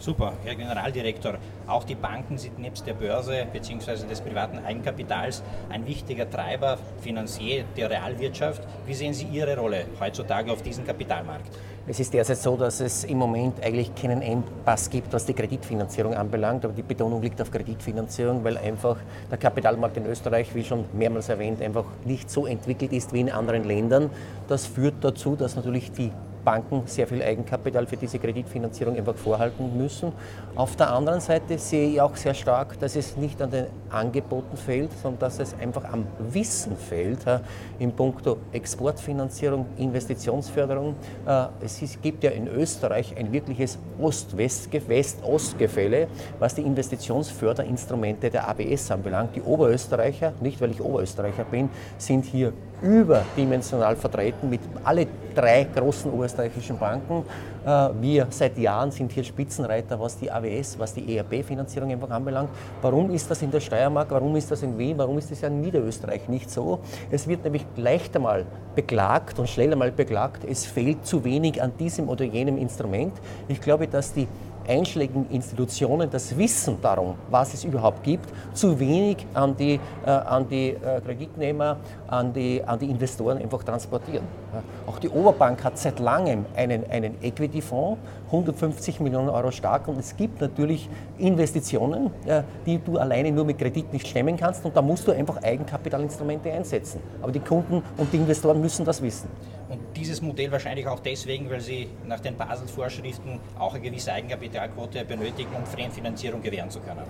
Super, 0.00 0.32
Herr 0.44 0.54
Generaldirektor. 0.54 1.34
Auch 1.66 1.84
die 1.84 1.94
Banken 1.94 2.38
sind 2.38 2.58
nebst 2.58 2.86
der 2.86 2.94
Börse 2.94 3.46
bzw. 3.52 4.06
des 4.08 4.22
privaten 4.22 4.58
Eigenkapitals 4.64 5.42
ein 5.68 5.86
wichtiger 5.86 6.28
Treiber, 6.28 6.78
Finanzier 7.02 7.64
der 7.76 7.90
Realwirtschaft. 7.90 8.62
Wie 8.86 8.94
sehen 8.94 9.12
Sie 9.12 9.26
Ihre 9.26 9.58
Rolle 9.58 9.84
heutzutage 10.00 10.50
auf 10.50 10.62
diesem 10.62 10.86
Kapitalmarkt? 10.86 11.50
Es 11.86 12.00
ist 12.00 12.14
derzeit 12.14 12.38
so, 12.38 12.56
dass 12.56 12.80
es 12.80 13.04
im 13.04 13.18
Moment 13.18 13.62
eigentlich 13.62 13.94
keinen 13.94 14.22
Engpass 14.22 14.88
gibt, 14.88 15.12
was 15.12 15.26
die 15.26 15.34
Kreditfinanzierung 15.34 16.14
anbelangt. 16.14 16.64
Aber 16.64 16.72
die 16.72 16.82
Betonung 16.82 17.20
liegt 17.20 17.40
auf 17.42 17.50
Kreditfinanzierung, 17.50 18.42
weil 18.42 18.56
einfach 18.56 18.96
der 19.30 19.36
Kapitalmarkt 19.36 19.98
in 19.98 20.06
Österreich, 20.06 20.54
wie 20.54 20.64
schon 20.64 20.86
mehrmals 20.94 21.28
erwähnt, 21.28 21.60
einfach 21.60 21.84
nicht 22.06 22.30
so 22.30 22.46
entwickelt 22.46 22.94
ist 22.94 23.12
wie 23.12 23.20
in 23.20 23.30
anderen 23.30 23.64
Ländern. 23.64 24.08
Das 24.48 24.64
führt 24.64 24.94
dazu, 25.02 25.36
dass 25.36 25.56
natürlich 25.56 25.92
die 25.92 26.10
Banken 26.44 26.82
sehr 26.86 27.06
viel 27.06 27.22
Eigenkapital 27.22 27.86
für 27.86 27.96
diese 27.96 28.18
Kreditfinanzierung 28.18 28.96
einfach 28.96 29.14
vorhalten 29.14 29.76
müssen. 29.76 30.12
Auf 30.54 30.76
der 30.76 30.92
anderen 30.92 31.20
Seite 31.20 31.58
sehe 31.58 31.90
ich 31.90 32.00
auch 32.00 32.16
sehr 32.16 32.32
stark, 32.34 32.78
dass 32.80 32.96
es 32.96 33.16
nicht 33.16 33.40
an 33.42 33.50
den 33.50 33.66
Angeboten 33.90 34.56
fehlt, 34.56 34.90
sondern 35.02 35.20
dass 35.20 35.38
es 35.38 35.54
einfach 35.60 35.84
am 35.92 36.06
Wissen 36.18 36.76
fehlt 36.76 37.26
äh, 37.26 37.40
in 37.78 37.92
puncto 37.92 38.38
Exportfinanzierung, 38.52 39.66
Investitionsförderung. 39.76 40.94
Äh, 41.26 41.46
es 41.62 41.82
ist, 41.82 42.00
gibt 42.02 42.24
ja 42.24 42.30
in 42.30 42.48
Österreich 42.48 43.14
ein 43.16 43.32
wirkliches 43.32 43.78
Ost-West-Ost-Gefälle, 44.00 46.08
was 46.38 46.54
die 46.54 46.62
Investitionsförderinstrumente 46.62 48.30
der 48.30 48.48
ABS 48.48 48.90
anbelangt. 48.90 49.36
Die 49.36 49.42
Oberösterreicher, 49.42 50.32
nicht 50.40 50.58
weil 50.60 50.70
ich 50.70 50.80
Oberösterreicher 50.80 51.44
bin, 51.44 51.68
sind 51.98 52.24
hier 52.24 52.54
überdimensional 52.82 53.96
vertreten 53.96 54.48
mit 54.48 54.60
alle 54.84 55.06
drei 55.34 55.64
großen 55.64 56.12
österreichischen 56.18 56.78
Banken. 56.78 57.24
Äh, 57.64 57.88
wir 58.00 58.26
seit 58.30 58.58
Jahren 58.58 58.90
sind 58.90 59.12
hier 59.12 59.24
Spitzenreiter, 59.24 59.98
was 59.98 60.18
die 60.18 60.30
AWS, 60.30 60.78
was 60.78 60.94
die 60.94 61.16
ERB-Finanzierung 61.16 61.90
einfach 61.90 62.10
anbelangt. 62.10 62.50
Warum 62.82 63.10
ist 63.10 63.30
das 63.30 63.42
in 63.42 63.50
der 63.50 63.60
Steiermark, 63.60 64.10
warum 64.10 64.34
ist 64.36 64.50
das 64.50 64.62
in 64.62 64.76
Wien, 64.78 64.96
warum 64.98 65.18
ist 65.18 65.30
das 65.30 65.40
ja 65.40 65.48
in 65.48 65.60
Niederösterreich 65.60 66.28
nicht 66.28 66.50
so? 66.50 66.80
Es 67.10 67.28
wird 67.28 67.44
nämlich 67.44 67.64
leicht 67.76 68.16
einmal 68.16 68.46
beklagt 68.74 69.38
und 69.38 69.48
schnell 69.48 69.72
einmal 69.72 69.92
beklagt, 69.92 70.44
es 70.44 70.64
fehlt 70.64 71.06
zu 71.06 71.24
wenig 71.24 71.62
an 71.62 71.72
diesem 71.78 72.08
oder 72.08 72.24
jenem 72.24 72.56
Instrument. 72.56 73.12
Ich 73.48 73.60
glaube, 73.60 73.86
dass 73.86 74.12
die 74.12 74.26
einschlägigen 74.70 75.28
Institutionen 75.30 76.08
das 76.08 76.36
Wissen 76.38 76.78
darum, 76.80 77.16
was 77.28 77.54
es 77.54 77.64
überhaupt 77.64 78.04
gibt, 78.04 78.28
zu 78.54 78.78
wenig 78.78 79.26
an 79.34 79.56
die, 79.56 79.80
äh, 80.06 80.10
an 80.10 80.48
die 80.48 80.70
äh, 80.70 81.00
Kreditnehmer, 81.04 81.76
an 82.06 82.32
die, 82.32 82.62
an 82.64 82.78
die 82.78 82.86
Investoren 82.86 83.38
einfach 83.38 83.64
transportieren. 83.64 84.24
Ja. 84.54 84.62
Auch 84.86 84.98
die 84.98 85.08
Oberbank 85.08 85.62
hat 85.64 85.76
seit 85.76 85.98
langem 85.98 86.44
einen, 86.56 86.88
einen 86.88 87.14
Equity-Fonds, 87.22 88.00
150 88.26 89.00
Millionen 89.00 89.28
Euro 89.28 89.50
stark 89.50 89.88
und 89.88 89.98
es 89.98 90.16
gibt 90.16 90.40
natürlich 90.40 90.88
Investitionen, 91.18 92.10
äh, 92.26 92.42
die 92.64 92.78
du 92.78 92.96
alleine 92.98 93.32
nur 93.32 93.44
mit 93.44 93.58
Kredit 93.58 93.92
nicht 93.92 94.06
stemmen 94.06 94.36
kannst 94.36 94.64
und 94.64 94.76
da 94.76 94.82
musst 94.82 95.06
du 95.08 95.12
einfach 95.12 95.42
Eigenkapitalinstrumente 95.42 96.52
einsetzen. 96.52 97.00
Aber 97.20 97.32
die 97.32 97.40
Kunden 97.40 97.82
und 97.96 98.12
die 98.12 98.18
Investoren 98.18 98.60
müssen 98.60 98.84
das 98.84 99.02
wissen. 99.02 99.28
Und 99.68 99.80
dieses 100.00 100.22
Modell 100.22 100.50
wahrscheinlich 100.50 100.86
auch 100.86 101.00
deswegen, 101.00 101.50
weil 101.50 101.60
sie 101.60 101.88
nach 102.06 102.20
den 102.20 102.34
Basel-Vorschriften 102.36 103.38
auch 103.58 103.74
eine 103.74 103.82
gewisse 103.82 104.12
Eigenkapitalquote 104.12 105.04
benötigen, 105.04 105.50
um 105.54 105.66
Fremdfinanzierung 105.66 106.40
gewähren 106.42 106.70
zu 106.70 106.80
können. 106.80 107.02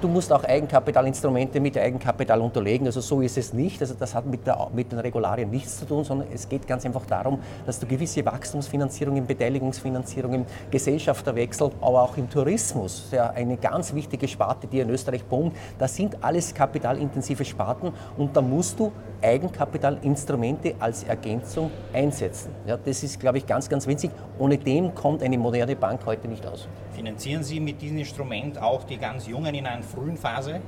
Du 0.00 0.08
musst 0.08 0.30
auch 0.30 0.44
Eigenkapitalinstrumente 0.44 1.58
mit 1.58 1.78
Eigenkapital 1.78 2.40
unterlegen. 2.40 2.86
Also 2.86 3.00
so 3.00 3.22
ist 3.22 3.38
es 3.38 3.54
nicht. 3.54 3.80
Also 3.80 3.94
das 3.98 4.14
hat 4.14 4.26
mit, 4.26 4.46
der, 4.46 4.68
mit 4.74 4.92
den 4.92 4.98
Regularien 4.98 5.50
nichts 5.50 5.78
zu 5.78 5.86
tun, 5.86 6.04
sondern 6.04 6.28
es 6.32 6.46
geht 6.46 6.66
ganz 6.66 6.84
einfach 6.84 7.06
darum, 7.06 7.40
dass 7.64 7.80
du 7.80 7.86
gewisse 7.86 8.24
Wachstumsfinanzierungen, 8.24 9.26
Beteiligungsfinanzierungen, 9.26 10.44
Gesellschafterwechsel, 10.70 11.70
aber 11.80 12.02
auch 12.02 12.16
im 12.18 12.28
Tourismus, 12.28 13.06
ja 13.10 13.30
eine 13.30 13.56
ganz 13.56 13.94
wichtige 13.94 14.28
Sparte, 14.28 14.66
die 14.66 14.80
in 14.80 14.90
Österreich 14.90 15.24
boomt, 15.24 15.56
das 15.78 15.96
sind 15.96 16.22
alles 16.22 16.52
kapitalintensive 16.52 17.44
Sparten 17.44 17.92
und 18.18 18.36
da 18.36 18.42
musst 18.42 18.78
du 18.78 18.92
Eigenkapitalinstrumente 19.22 20.74
als 20.78 21.04
Ergänzung 21.04 21.70
einsetzen. 21.92 22.33
Setzen. 22.34 22.50
Ja, 22.66 22.76
das 22.76 23.02
ist, 23.02 23.20
glaube 23.20 23.38
ich, 23.38 23.46
ganz, 23.46 23.68
ganz 23.68 23.86
winzig. 23.86 24.10
Ohne 24.38 24.58
dem 24.58 24.94
kommt 24.94 25.22
eine 25.22 25.38
moderne 25.38 25.76
Bank 25.76 26.00
heute 26.06 26.28
nicht 26.28 26.46
aus. 26.46 26.68
Finanzieren 26.94 27.42
Sie 27.42 27.60
mit 27.60 27.80
diesem 27.80 27.98
Instrument 27.98 28.60
auch 28.60 28.84
die 28.84 28.98
ganz 28.98 29.26
Jungen 29.26 29.54
in 29.54 29.66
einer 29.66 29.82
frühen 29.82 30.16
Phase? 30.16 30.60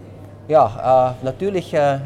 Ja, 0.49 1.17
äh, 1.21 1.25
natürlich 1.25 1.75
äh, 1.75 1.99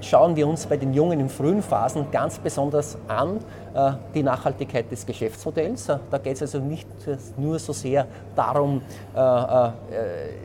schauen 0.00 0.36
wir 0.36 0.46
uns 0.46 0.66
bei 0.66 0.76
den 0.76 0.94
Jungen 0.94 1.18
in 1.18 1.28
frühen 1.28 1.62
Phasen 1.62 2.06
ganz 2.12 2.38
besonders 2.38 2.96
an 3.08 3.40
die 4.14 4.22
Nachhaltigkeit 4.22 4.90
des 4.90 5.06
Geschäftsmodells. 5.06 5.88
Äh, 5.88 5.98
da 6.10 6.18
geht 6.18 6.34
es 6.34 6.42
also 6.42 6.58
nicht 6.58 6.88
nur 7.36 7.58
so 7.58 7.72
sehr 7.72 8.06
darum, 8.34 8.82
äh, 9.14 9.18
äh, 9.18 9.70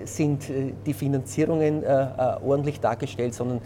sind 0.05 0.43
die 0.85 0.93
Finanzierungen 0.93 1.83
ordentlich 2.45 2.79
dargestellt, 2.79 3.33
sondern 3.33 3.61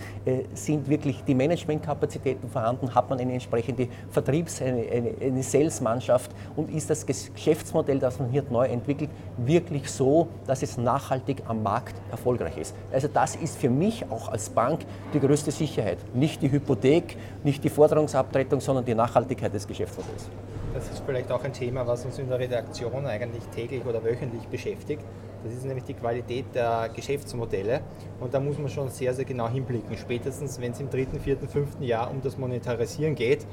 sind 0.54 0.88
wirklich 0.88 1.24
die 1.24 1.34
Managementkapazitäten 1.34 2.50
vorhanden, 2.50 2.94
hat 2.94 3.10
man 3.10 3.20
eine 3.20 3.34
entsprechende 3.34 3.88
Vertriebs-, 4.10 4.62
eine, 4.62 4.82
eine, 4.90 5.14
eine 5.20 5.44
Sales-Mannschaft 5.44 6.32
und 6.56 6.70
ist 6.70 6.90
das 6.90 7.06
Geschäftsmodell, 7.06 8.00
das 8.00 8.20
man 8.20 8.30
hier 8.30 8.44
neu 8.50 8.68
entwickelt, 8.68 9.10
wirklich 9.38 9.90
so, 9.90 10.28
dass 10.46 10.64
es 10.64 10.78
nachhaltig 10.78 11.44
am 11.48 11.64
Markt 11.64 11.96
erfolgreich 12.12 12.58
ist. 12.58 12.76
Also 12.92 13.08
das 13.08 13.36
ist 13.36 13.58
für 13.58 13.70
mich 13.70 14.10
auch 14.10 14.30
als 14.30 14.50
Bank 14.50 14.82
die 15.14 15.20
größte 15.20 15.52
Sicherheit. 15.52 15.98
Nicht 16.14 16.42
die 16.42 16.52
Hypothek, 16.52 17.18
nicht 17.44 17.64
die 17.64 17.70
Forderungsabtretung, 17.70 18.60
sondern 18.60 18.86
die 18.86 18.96
Nachhaltigkeit 18.96 19.47
des 19.50 19.68
Geschäftsmodells. 19.68 20.30
Das 20.74 20.90
ist 20.90 21.04
vielleicht 21.06 21.32
auch 21.32 21.44
ein 21.44 21.54
Thema, 21.54 21.88
was 21.88 22.06
uns 22.06 22.20
in 22.20 22.30
der 22.30 22.40
Redaktion 22.40 23.06
eigentlich 23.06 23.44
täglich 23.56 23.86
oder 23.86 24.04
wöchentlich 24.04 24.48
beschäftigt. 24.48 25.04
Das 25.44 25.54
ist 25.54 25.66
nämlich 25.66 25.86
die 25.86 25.94
Qualität 25.94 26.46
der 26.54 26.90
Geschäftsmodelle. 26.94 27.82
Und 28.20 28.34
da 28.34 28.40
muss 28.40 28.58
man 28.58 28.70
schon 28.70 28.90
sehr, 28.90 29.14
sehr 29.14 29.26
genau 29.26 29.50
hinblicken. 29.50 29.98
Spätestens, 29.98 30.60
wenn 30.60 30.72
es 30.72 30.80
im 30.80 30.90
dritten, 30.90 31.20
vierten, 31.20 31.48
fünften 31.48 31.84
Jahr 31.84 32.12
um 32.12 32.22
das 32.22 32.38
Monetarisieren 32.38 33.16
geht. 33.16 33.46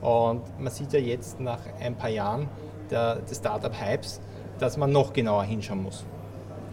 Und 0.00 0.42
man 0.58 0.72
sieht 0.72 0.92
ja 0.92 0.98
jetzt 0.98 1.40
nach 1.40 1.60
ein 1.80 1.96
paar 1.96 2.10
Jahren 2.10 2.48
der, 2.90 3.16
des 3.16 3.38
Startup-Hypes, 3.38 4.20
dass 4.58 4.76
man 4.76 4.90
noch 4.90 5.12
genauer 5.12 5.44
hinschauen 5.44 5.82
muss. 5.82 6.04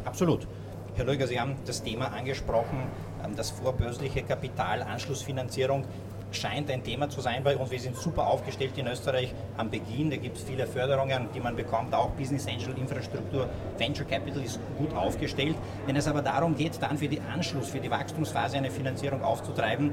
Absolut. 0.05 0.48
Herr 0.95 1.05
Leuger, 1.05 1.27
Sie 1.27 1.39
haben 1.39 1.55
das 1.65 1.83
Thema 1.83 2.07
angesprochen, 2.07 2.83
ähm, 3.24 3.36
das 3.36 3.51
vorbörsliche 3.51 4.24
Kapital, 4.24 4.81
Anschlussfinanzierung 4.81 5.83
scheint 6.31 6.69
ein 6.69 6.83
Thema 6.83 7.09
zu 7.09 7.21
sein 7.21 7.43
bei 7.43 7.57
uns. 7.57 7.71
Wir 7.71 7.79
sind 7.79 7.95
super 7.95 8.27
aufgestellt 8.27 8.77
in 8.77 8.88
Österreich 8.88 9.33
am 9.57 9.69
Beginn. 9.69 10.09
Da 10.09 10.17
gibt 10.17 10.38
es 10.38 10.43
viele 10.43 10.67
Förderungen, 10.67 11.27
die 11.33 11.39
man 11.39 11.55
bekommt, 11.55 11.93
auch 11.93 12.09
Business 12.12 12.48
Angel 12.48 12.77
Infrastruktur. 12.77 13.50
Venture 13.77 14.05
Capital 14.05 14.43
ist 14.43 14.59
gut 14.77 14.93
aufgestellt. 14.93 15.55
Wenn 15.86 15.95
es 15.95 16.07
aber 16.07 16.21
darum 16.21 16.55
geht, 16.55 16.81
dann 16.81 16.98
für 16.98 17.07
die 17.07 17.19
Anschluss, 17.21 17.69
für 17.69 17.79
die 17.79 17.89
Wachstumsphase 17.89 18.57
eine 18.57 18.71
Finanzierung 18.71 19.24
aufzutreiben, 19.24 19.91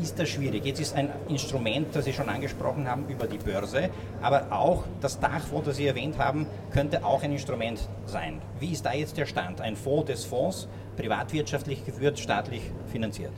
ist 0.00 0.18
das 0.18 0.28
schwierig. 0.28 0.64
Jetzt 0.64 0.80
ist 0.80 0.96
ein 0.96 1.10
Instrument, 1.28 1.94
das 1.94 2.04
Sie 2.04 2.12
schon 2.12 2.28
angesprochen 2.28 2.88
haben, 2.88 3.06
über 3.08 3.26
die 3.26 3.38
Börse, 3.38 3.90
aber 4.22 4.46
auch 4.50 4.84
das 5.00 5.20
Dachfonds, 5.20 5.66
das 5.66 5.76
Sie 5.76 5.86
erwähnt 5.86 6.18
haben, 6.18 6.46
könnte 6.72 7.04
auch 7.04 7.22
ein 7.22 7.32
Instrument 7.32 7.88
sein. 8.06 8.40
Wie 8.58 8.72
ist 8.72 8.86
da 8.86 8.94
jetzt 8.94 9.16
der 9.16 9.26
Stand? 9.26 9.60
Ein 9.60 9.76
Fonds 9.76 10.06
des 10.06 10.24
Fonds, 10.24 10.68
privatwirtschaftlich 10.96 11.84
geführt, 11.84 12.18
staatlich 12.18 12.62
finanziert? 12.90 13.32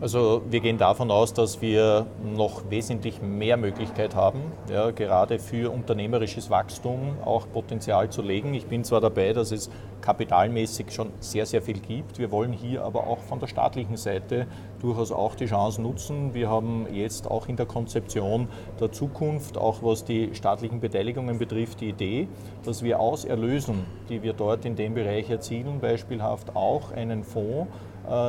Also 0.00 0.42
wir 0.50 0.60
gehen 0.60 0.76
davon 0.76 1.10
aus, 1.10 1.32
dass 1.32 1.62
wir 1.62 2.06
noch 2.22 2.68
wesentlich 2.68 3.22
mehr 3.22 3.56
Möglichkeit 3.56 4.14
haben, 4.14 4.40
ja, 4.70 4.90
gerade 4.90 5.38
für 5.38 5.72
unternehmerisches 5.72 6.50
Wachstum 6.50 7.16
auch 7.24 7.46
Potenzial 7.50 8.10
zu 8.10 8.20
legen. 8.20 8.54
Ich 8.54 8.66
bin 8.66 8.82
zwar 8.82 9.00
dabei, 9.00 9.32
dass 9.32 9.52
es 9.52 9.70
kapitalmäßig 10.00 10.90
schon 10.90 11.10
sehr, 11.20 11.46
sehr 11.46 11.62
viel 11.62 11.78
gibt. 11.78 12.18
Wir 12.18 12.32
wollen 12.32 12.52
hier 12.52 12.84
aber 12.84 13.06
auch 13.06 13.20
von 13.20 13.38
der 13.38 13.46
staatlichen 13.46 13.96
Seite 13.96 14.46
durchaus 14.80 15.12
auch 15.12 15.36
die 15.36 15.46
Chance 15.46 15.80
nutzen. 15.80 16.34
Wir 16.34 16.50
haben 16.50 16.86
jetzt 16.92 17.30
auch 17.30 17.48
in 17.48 17.56
der 17.56 17.66
Konzeption 17.66 18.48
der 18.80 18.92
Zukunft, 18.92 19.56
auch 19.56 19.82
was 19.82 20.04
die 20.04 20.34
staatlichen 20.34 20.80
Beteiligungen 20.80 21.38
betrifft, 21.38 21.80
die 21.80 21.90
Idee, 21.90 22.28
dass 22.64 22.82
wir 22.82 23.00
aus 23.00 23.24
Erlösen, 23.24 23.86
die 24.08 24.22
wir 24.22 24.34
dort 24.34 24.64
in 24.64 24.76
dem 24.76 24.92
Bereich 24.92 25.30
erzielen, 25.30 25.78
beispielhaft 25.80 26.54
auch 26.54 26.90
einen 26.90 27.24
Fonds 27.24 27.68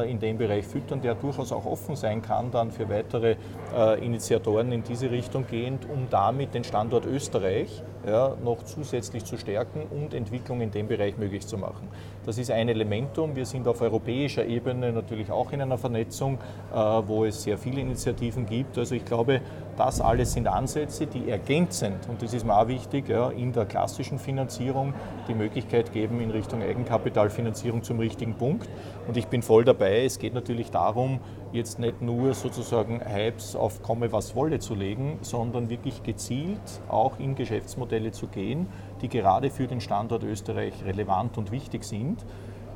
in 0.10 0.20
dem 0.20 0.38
Bereich 0.38 0.66
füttern, 0.66 1.02
der 1.02 1.16
durchaus 1.16 1.52
auch 1.52 1.66
offen 1.66 1.96
sein 1.96 2.22
kann 2.22 2.52
dann 2.52 2.72
für 2.72 2.90
weitere 2.90 3.36
äh, 3.76 4.04
Initiatoren 4.04 4.72
in 4.72 4.84
diese 4.84 5.12
Richtung 5.12 5.46
gehend, 5.48 5.88
um 5.90 6.08
damit 6.10 6.54
den 6.54 6.64
Standort 6.64 7.06
Österreich 7.06 7.84
ja, 8.06 8.36
noch 8.44 8.64
zusätzlich 8.64 9.26
zu 9.26 9.38
stärken 9.38 9.84
und 9.90 10.14
Entwicklung 10.14 10.62
in 10.62 10.72
dem 10.72 10.88
Bereich 10.88 11.18
möglich 11.18 11.46
zu 11.46 11.58
machen. 11.58 11.90
Das 12.26 12.40
ist 12.40 12.50
ein 12.50 12.70
Elementum. 12.70 13.36
Wir 13.36 13.46
sind 13.46 13.68
auf 13.68 13.82
europäischer 13.82 14.46
Ebene 14.46 14.92
natürlich 14.92 15.30
auch 15.30 15.52
in 15.52 15.62
einer 15.62 15.78
Vernetzung, 15.78 16.40
äh, 16.74 16.76
wo 16.76 17.24
es 17.24 17.44
sehr 17.44 17.58
viele 17.58 17.82
Initiativen 17.82 18.48
gibt. 18.48 18.78
Also 18.80 18.96
ich 18.96 19.06
glaube, 19.06 19.42
das 19.78 20.02
alles 20.02 20.34
sind 20.34 20.48
Ansätze, 20.48 21.06
die 21.06 21.30
ergänzend, 21.30 22.08
und 22.10 22.22
das 22.22 22.34
ist 22.34 22.46
mir 22.46 22.58
auch 22.58 22.68
wichtig, 22.68 23.10
in 23.38 23.52
der 23.52 23.66
klassischen 23.66 24.18
Finanzierung 24.18 24.94
die 25.28 25.34
Möglichkeit 25.34 25.92
geben 25.92 26.22
in 26.22 26.32
Richtung 26.32 26.62
Eigenkapitalfinanzierung 26.62 27.84
zum 27.84 28.00
richtigen 28.00 28.36
Punkt. 28.36 28.70
Und 29.08 29.18
ich 29.18 29.28
bin 29.28 29.42
voll 29.42 29.66
dabei. 29.66 30.06
Es 30.06 30.18
geht 30.18 30.34
natürlich 30.34 30.72
darum, 30.72 31.20
jetzt 31.52 31.80
nicht 31.80 32.02
nur 32.02 32.34
sozusagen 32.34 33.02
Hypes 33.06 33.56
auf 33.56 33.84
komme 33.84 34.12
was 34.12 34.36
wolle 34.36 34.60
zu 34.60 34.76
legen, 34.76 35.20
sondern 35.22 35.70
wirklich 35.70 36.04
gezielt 36.04 36.82
auch 36.88 37.20
in 37.20 37.36
Geschäftsmodelle 37.36 38.12
zu 38.12 38.28
gehen, 38.28 38.68
die 39.02 39.10
gerade 39.10 39.50
für 39.50 39.68
den 39.68 39.82
Standort 39.82 40.24
Österreich 40.24 40.74
relevant 40.86 41.38
und 41.38 41.52
wichtig 41.52 41.84
sind. 41.84 42.26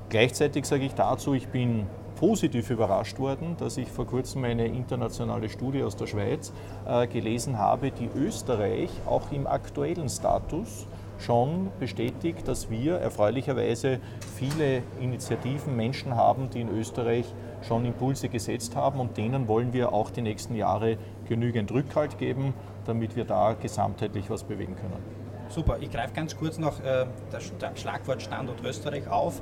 Gleichzeitig 0.09 0.65
sage 0.65 0.85
ich 0.85 0.93
dazu, 0.93 1.33
ich 1.33 1.47
bin 1.49 1.85
positiv 2.19 2.69
überrascht 2.69 3.17
worden, 3.19 3.55
dass 3.57 3.77
ich 3.77 3.89
vor 3.89 4.05
kurzem 4.05 4.43
eine 4.43 4.65
internationale 4.65 5.47
Studie 5.47 5.83
aus 5.83 5.95
der 5.95 6.07
Schweiz 6.07 6.51
äh, 6.85 7.07
gelesen 7.07 7.57
habe, 7.57 7.91
die 7.91 8.09
Österreich 8.13 8.89
auch 9.05 9.31
im 9.31 9.47
aktuellen 9.47 10.09
Status 10.09 10.85
schon 11.19 11.69
bestätigt, 11.79 12.47
dass 12.47 12.69
wir 12.69 12.95
erfreulicherweise 12.95 13.99
viele 14.35 14.81
Initiativen, 14.99 15.75
Menschen 15.75 16.15
haben, 16.15 16.49
die 16.49 16.61
in 16.61 16.69
Österreich 16.69 17.25
schon 17.61 17.85
Impulse 17.85 18.29
gesetzt 18.29 18.75
haben 18.75 18.99
und 18.99 19.17
denen 19.17 19.47
wollen 19.47 19.73
wir 19.73 19.93
auch 19.93 20.11
die 20.11 20.21
nächsten 20.21 20.55
Jahre 20.55 20.97
genügend 21.27 21.71
Rückhalt 21.71 22.17
geben, 22.17 22.53
damit 22.85 23.15
wir 23.15 23.25
da 23.25 23.53
gesamtheitlich 23.53 24.29
was 24.29 24.43
bewegen 24.43 24.75
können. 24.75 25.18
Super, 25.49 25.77
ich 25.81 25.91
greife 25.91 26.13
ganz 26.13 26.37
kurz 26.37 26.59
noch 26.59 26.79
äh, 26.83 27.05
das 27.31 27.51
Schlagwort 27.81 28.21
Standort 28.21 28.63
Österreich 28.63 29.07
auf. 29.09 29.41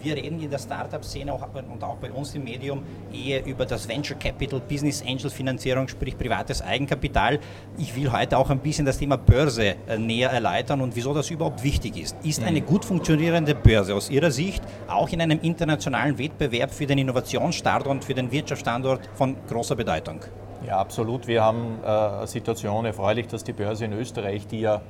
Wir 0.00 0.14
reden 0.14 0.40
in 0.40 0.48
der 0.48 0.60
Startup-Szene 0.60 1.34
und 1.34 1.82
auch 1.82 1.96
bei 1.96 2.12
uns 2.12 2.32
im 2.36 2.44
Medium 2.44 2.84
eher 3.12 3.44
über 3.44 3.66
das 3.66 3.88
Venture 3.88 4.16
Capital, 4.16 4.60
Business 4.60 5.02
Angel 5.04 5.28
Finanzierung, 5.28 5.88
sprich 5.88 6.16
privates 6.16 6.62
Eigenkapital. 6.62 7.40
Ich 7.76 7.96
will 7.96 8.12
heute 8.12 8.38
auch 8.38 8.50
ein 8.50 8.60
bisschen 8.60 8.86
das 8.86 8.98
Thema 8.98 9.16
Börse 9.16 9.74
äh, 9.88 9.98
näher 9.98 10.30
erläutern 10.30 10.80
und 10.80 10.94
wieso 10.94 11.12
das 11.12 11.28
überhaupt 11.28 11.64
wichtig 11.64 11.96
ist. 11.96 12.16
Ist 12.22 12.40
eine 12.40 12.60
mhm. 12.60 12.66
gut 12.66 12.84
funktionierende 12.84 13.56
Börse 13.56 13.96
aus 13.96 14.10
Ihrer 14.10 14.30
Sicht 14.30 14.62
auch 14.86 15.08
in 15.08 15.20
einem 15.20 15.40
internationalen 15.42 16.16
Wettbewerb 16.18 16.70
für 16.70 16.86
den 16.86 16.98
Innovationsstandort 16.98 17.90
und 17.90 18.04
für 18.04 18.14
den 18.14 18.30
Wirtschaftsstandort 18.30 19.00
von 19.14 19.34
großer 19.48 19.74
Bedeutung? 19.74 20.20
Ja, 20.64 20.78
absolut. 20.78 21.26
Wir 21.26 21.42
haben 21.42 21.78
äh, 21.82 21.86
eine 21.86 22.26
Situation 22.28 22.84
erfreulich, 22.84 23.26
dass 23.26 23.42
die 23.42 23.52
Börse 23.52 23.84
in 23.84 23.92
Österreich, 23.92 24.46
die 24.46 24.60
ja 24.60 24.82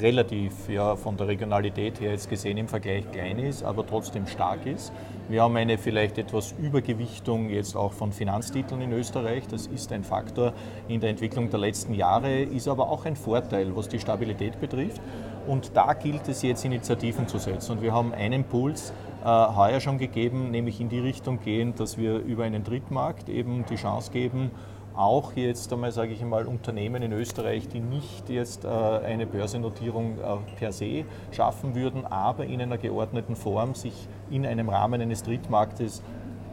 relativ 0.00 0.68
ja, 0.68 0.94
von 0.96 1.16
der 1.16 1.28
Regionalität 1.28 2.00
her 2.00 2.10
jetzt 2.12 2.28
gesehen 2.28 2.58
im 2.58 2.68
Vergleich 2.68 3.10
klein 3.10 3.38
ist, 3.38 3.62
aber 3.62 3.86
trotzdem 3.86 4.26
stark 4.26 4.66
ist. 4.66 4.92
Wir 5.28 5.42
haben 5.42 5.56
eine 5.56 5.78
vielleicht 5.78 6.18
etwas 6.18 6.54
Übergewichtung 6.58 7.48
jetzt 7.48 7.76
auch 7.76 7.92
von 7.92 8.12
Finanztiteln 8.12 8.80
in 8.80 8.92
Österreich. 8.92 9.46
Das 9.48 9.66
ist 9.66 9.92
ein 9.92 10.04
Faktor 10.04 10.52
in 10.88 11.00
der 11.00 11.10
Entwicklung 11.10 11.50
der 11.50 11.60
letzten 11.60 11.94
Jahre, 11.94 12.42
ist 12.42 12.68
aber 12.68 12.90
auch 12.90 13.06
ein 13.06 13.16
Vorteil, 13.16 13.74
was 13.74 13.88
die 13.88 13.98
Stabilität 13.98 14.60
betrifft. 14.60 15.00
Und 15.46 15.76
da 15.76 15.94
gilt 15.94 16.28
es 16.28 16.42
jetzt 16.42 16.64
Initiativen 16.64 17.26
zu 17.26 17.38
setzen. 17.38 17.72
Und 17.72 17.82
wir 17.82 17.92
haben 17.92 18.12
einen 18.12 18.44
Puls 18.44 18.92
äh, 19.24 19.26
heuer 19.26 19.80
schon 19.80 19.98
gegeben, 19.98 20.50
nämlich 20.50 20.80
in 20.80 20.88
die 20.88 21.00
Richtung 21.00 21.40
gehen, 21.40 21.74
dass 21.74 21.96
wir 21.96 22.18
über 22.18 22.44
einen 22.44 22.64
Drittmarkt 22.64 23.28
eben 23.28 23.64
die 23.70 23.76
Chance 23.76 24.10
geben, 24.12 24.50
auch 24.94 25.34
jetzt 25.34 25.72
einmal, 25.72 25.92
sage 25.92 26.12
ich 26.12 26.22
einmal, 26.22 26.46
Unternehmen 26.46 27.02
in 27.02 27.12
Österreich, 27.12 27.68
die 27.68 27.80
nicht 27.80 28.28
jetzt 28.28 28.64
äh, 28.64 28.68
eine 28.68 29.26
Börsennotierung 29.26 30.18
äh, 30.18 30.56
per 30.58 30.72
se 30.72 31.04
schaffen 31.30 31.74
würden, 31.74 32.04
aber 32.06 32.46
in 32.46 32.60
einer 32.60 32.78
geordneten 32.78 33.36
Form 33.36 33.74
sich 33.74 33.94
in 34.30 34.44
einem 34.46 34.68
Rahmen 34.68 35.00
eines 35.00 35.22
Drittmarktes 35.22 36.02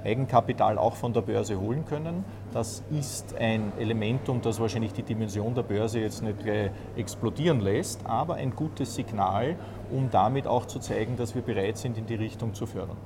Eigenkapital 0.06 0.78
auch 0.78 0.96
von 0.96 1.12
der 1.12 1.22
Börse 1.22 1.60
holen 1.60 1.86
können. 1.86 2.24
Das 2.54 2.84
ist 2.92 3.36
ein 3.36 3.74
Elementum, 3.78 4.42
das 4.42 4.60
wahrscheinlich 4.60 4.94
die 4.94 5.04
Dimension 5.04 5.54
der 5.54 5.64
Börse 5.64 6.00
jetzt 6.00 6.24
nicht 6.24 6.38
explodieren 6.96 7.60
lässt, 7.60 8.06
aber 8.06 8.36
ein 8.36 8.56
gutes 8.56 8.96
Signal, 8.96 9.56
um 9.92 10.10
damit 10.10 10.48
auch 10.48 10.66
zu 10.66 10.80
zeigen, 10.80 11.18
dass 11.18 11.36
wir 11.36 11.42
bereit 11.42 11.78
sind, 11.78 11.98
in 11.98 12.06
die 12.06 12.16
Richtung 12.16 12.54
zu 12.54 12.66
fördern. 12.66 12.98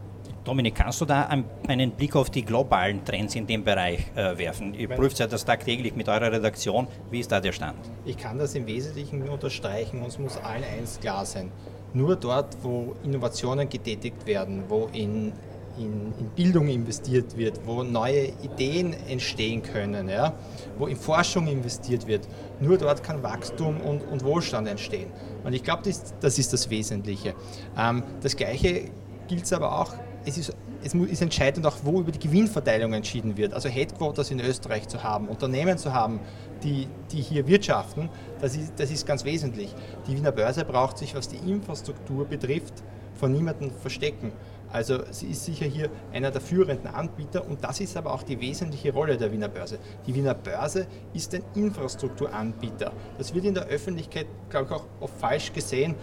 Dominik, 0.44 0.74
kannst 0.74 1.00
du 1.00 1.06
da 1.06 1.30
einen 1.68 1.92
Blick 1.92 2.16
auf 2.16 2.32
die 2.32 2.44
globalen 2.44 3.06
Trends 3.06 3.36
in 3.36 3.46
dem 3.46 3.64
Bereich 3.64 4.00
äh, 4.16 4.36
werfen? 4.40 4.74
Ihr 4.74 4.88
prüft 4.90 5.20
ja 5.20 5.28
das 5.28 5.46
tagtäglich 5.46 5.96
mit 5.96 6.10
eurer 6.10 6.32
Redaktion. 6.32 6.88
Wie 7.12 7.20
ist 7.20 7.32
da 7.32 7.40
der 7.40 7.52
Stand? 7.52 7.78
Ich 8.06 8.18
kann 8.18 8.40
das 8.40 8.56
im 8.56 8.66
Wesentlichen 8.66 9.30
unterstreichen. 9.30 10.02
Uns 10.02 10.18
muss 10.18 10.38
allen 10.38 10.64
eins 10.64 11.00
klar 11.00 11.26
sein. 11.28 11.52
Nur 11.94 12.16
dort, 12.16 12.58
wo 12.64 12.96
Innovationen 13.04 13.70
getätigt 13.70 14.26
werden, 14.26 14.64
wo 14.68 14.90
in 14.94 15.34
in, 15.78 16.14
in, 16.20 16.30
Bildung 16.36 16.68
investiert 16.68 17.38
wird, 17.38 17.66
wo 17.66 17.82
neue 17.84 18.26
Ideen 18.44 18.94
entstehen 19.08 19.64
können, 19.64 20.10
ja, 20.10 20.34
wo 20.78 20.88
in 20.88 20.98
Forschung 20.98 21.48
investiert 21.48 22.08
wird, 22.08 22.28
nur 22.60 22.78
dort 22.78 23.04
kann 23.04 23.24
Wachstum 23.24 23.80
und, 23.80 24.02
und 24.04 24.22
Wohlstand 24.24 24.68
entstehen. 24.68 25.10
Und 25.46 25.54
ich 25.54 25.64
glaube, 25.64 25.84
das, 25.86 26.14
das, 26.20 26.38
ist 26.38 26.52
das 26.52 26.70
Wesentliche. 26.70 27.36
Ähm, 27.78 28.04
das 28.22 28.36
Gleiche 28.36 28.90
gilt 29.30 29.52
aber 29.54 29.80
auch, 29.80 29.94
es 30.26 30.38
ist, 30.38 30.56
es 30.84 30.94
ist 30.94 31.22
entscheidend 31.22 31.66
auch, 31.66 31.78
wo 31.84 32.00
über 32.00 32.12
die 32.12 32.20
Gewinnverteilung 32.20 32.94
entschieden 32.94 33.38
wird. 33.38 33.54
Also 33.54 33.70
Headquarters 33.70 34.32
in 34.32 34.40
Österreich 34.40 34.88
zu 34.88 35.04
haben, 35.04 35.28
Unternehmen 35.28 35.78
zu 35.78 35.94
haben, 35.94 36.20
die, 36.64 36.88
die 37.12 37.22
hier 37.22 37.48
wirtschaften, 37.48 38.10
das 38.40 38.56
ist, 38.56 38.74
das 38.78 38.92
ist 38.92 39.06
ganz 39.06 39.26
wesentlich. 39.26 39.74
Die 40.08 40.16
Wiener 40.16 40.32
Börse 40.32 40.66
braucht 40.66 40.98
sich, 40.98 41.16
was 41.16 41.28
die 41.28 41.38
Infrastruktur 41.38 42.26
betrifft, 42.26 42.74
von 43.16 43.32
niemandem 43.32 43.72
verstecken. 43.72 44.32
Also 44.72 45.00
sie 45.12 45.28
ist 45.28 45.46
sicher 45.46 45.66
hier 45.66 45.90
einer 46.14 46.32
der 46.32 46.42
führenden 46.42 46.88
Anbieter 46.88 47.46
und 47.48 47.64
das 47.64 47.80
ist 47.80 47.98
aber 47.98 48.14
auch 48.14 48.24
die 48.24 48.40
wesentliche 48.40 48.94
Rolle 48.94 49.18
der 49.18 49.32
Wiener 49.32 49.50
Börse. 49.50 49.80
Die 50.08 50.16
Wiener 50.16 50.34
Börse 50.34 50.88
ist 51.14 51.34
ein 51.36 51.44
Infrastrukturanbieter. 51.56 52.92
Das 53.18 53.34
wird 53.34 53.46
in 53.46 53.54
der 53.54 53.66
Öffentlichkeit, 53.66 54.28
glaube 54.50 54.68
ich, 54.68 54.72
auch 54.72 54.86
oft 55.02 55.14
falsch 55.20 55.52
gesehen. 55.52 55.96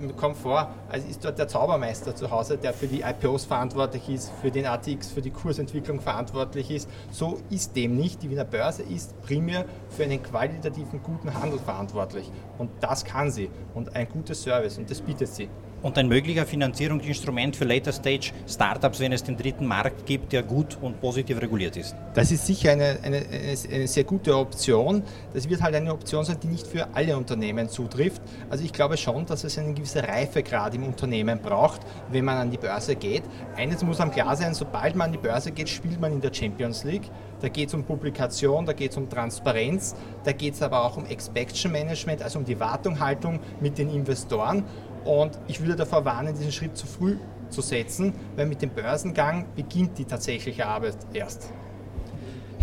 Äh, 0.00 0.12
kommt 0.12 0.36
vor, 0.36 0.70
als 0.88 1.04
ist 1.04 1.24
dort 1.24 1.38
der 1.38 1.48
Zaubermeister 1.48 2.14
zu 2.14 2.30
Hause, 2.30 2.56
der 2.56 2.72
für 2.72 2.86
die 2.86 3.00
IPOs 3.00 3.44
verantwortlich 3.44 4.08
ist, 4.08 4.30
für 4.40 4.50
den 4.50 4.66
ATX, 4.66 5.10
für 5.10 5.20
die 5.20 5.30
Kursentwicklung 5.30 6.00
verantwortlich 6.00 6.70
ist. 6.70 6.88
So 7.10 7.40
ist 7.50 7.74
dem 7.74 7.96
nicht. 7.96 8.22
Die 8.22 8.30
Wiener 8.30 8.44
Börse 8.44 8.82
ist 8.82 9.20
primär 9.22 9.64
für 9.88 10.04
einen 10.04 10.22
qualitativen 10.22 11.02
guten 11.02 11.34
Handel 11.34 11.58
verantwortlich. 11.58 12.30
Und 12.58 12.70
das 12.80 13.04
kann 13.04 13.30
sie. 13.32 13.50
Und 13.74 13.94
ein 13.96 14.08
gutes 14.08 14.42
Service. 14.42 14.78
Und 14.78 14.88
das 14.88 15.00
bietet 15.00 15.28
sie 15.28 15.48
und 15.84 15.98
ein 15.98 16.08
möglicher 16.08 16.46
Finanzierungsinstrument 16.46 17.54
für 17.54 17.66
Later 17.66 17.92
Stage 17.92 18.32
Startups, 18.48 19.00
wenn 19.00 19.12
es 19.12 19.22
den 19.22 19.36
dritten 19.36 19.66
Markt 19.66 20.06
gibt, 20.06 20.32
der 20.32 20.42
gut 20.42 20.78
und 20.80 20.98
positiv 20.98 21.40
reguliert 21.42 21.76
ist. 21.76 21.94
Das 22.14 22.32
ist 22.32 22.46
sicher 22.46 22.72
eine, 22.72 22.98
eine, 23.02 23.22
eine, 23.70 23.86
sehr 23.86 24.04
gute 24.04 24.34
Option. 24.34 25.02
Das 25.34 25.46
wird 25.46 25.60
halt 25.60 25.74
eine 25.74 25.92
Option 25.92 26.24
sein, 26.24 26.38
die 26.42 26.46
nicht 26.46 26.66
für 26.66 26.88
alle 26.94 27.14
Unternehmen 27.14 27.68
zutrifft. 27.68 28.22
Also 28.48 28.64
ich 28.64 28.72
glaube 28.72 28.96
schon, 28.96 29.26
dass 29.26 29.44
es 29.44 29.58
einen 29.58 29.74
gewissen 29.74 30.00
Reifegrad 30.00 30.74
im 30.74 30.84
Unternehmen 30.84 31.38
braucht, 31.38 31.82
wenn 32.10 32.24
man 32.24 32.38
an 32.38 32.50
die 32.50 32.56
Börse 32.56 32.96
geht. 32.96 33.24
Eines 33.54 33.84
muss 33.84 34.00
am 34.00 34.10
klar 34.10 34.34
sein, 34.36 34.54
sobald 34.54 34.96
man 34.96 35.08
an 35.08 35.12
die 35.12 35.18
Börse 35.18 35.52
geht, 35.52 35.68
spielt 35.68 36.00
man 36.00 36.14
in 36.14 36.20
der 36.22 36.32
Champions 36.32 36.84
League. 36.84 37.10
Da 37.42 37.50
geht 37.50 37.68
es 37.68 37.74
um 37.74 37.84
Publikation, 37.84 38.64
da 38.64 38.72
geht 38.72 38.92
es 38.92 38.96
um 38.96 39.10
Transparenz, 39.10 39.94
da 40.24 40.32
geht 40.32 40.54
es 40.54 40.62
aber 40.62 40.82
auch 40.82 40.96
um 40.96 41.04
Expectation 41.04 41.72
Management, 41.72 42.22
also 42.22 42.38
um 42.38 42.46
die 42.46 42.58
Wartunghaltung 42.58 43.38
mit 43.60 43.76
den 43.76 43.90
Investoren. 43.90 44.64
Und 45.04 45.38
ich 45.48 45.60
würde 45.60 45.76
davor 45.76 46.04
warnen, 46.04 46.34
diesen 46.34 46.52
Schritt 46.52 46.76
zu 46.76 46.86
früh 46.86 47.16
zu 47.50 47.60
setzen, 47.60 48.14
weil 48.36 48.46
mit 48.46 48.62
dem 48.62 48.70
Börsengang 48.70 49.46
beginnt 49.54 49.98
die 49.98 50.04
tatsächliche 50.04 50.66
Arbeit 50.66 50.96
erst. 51.12 51.52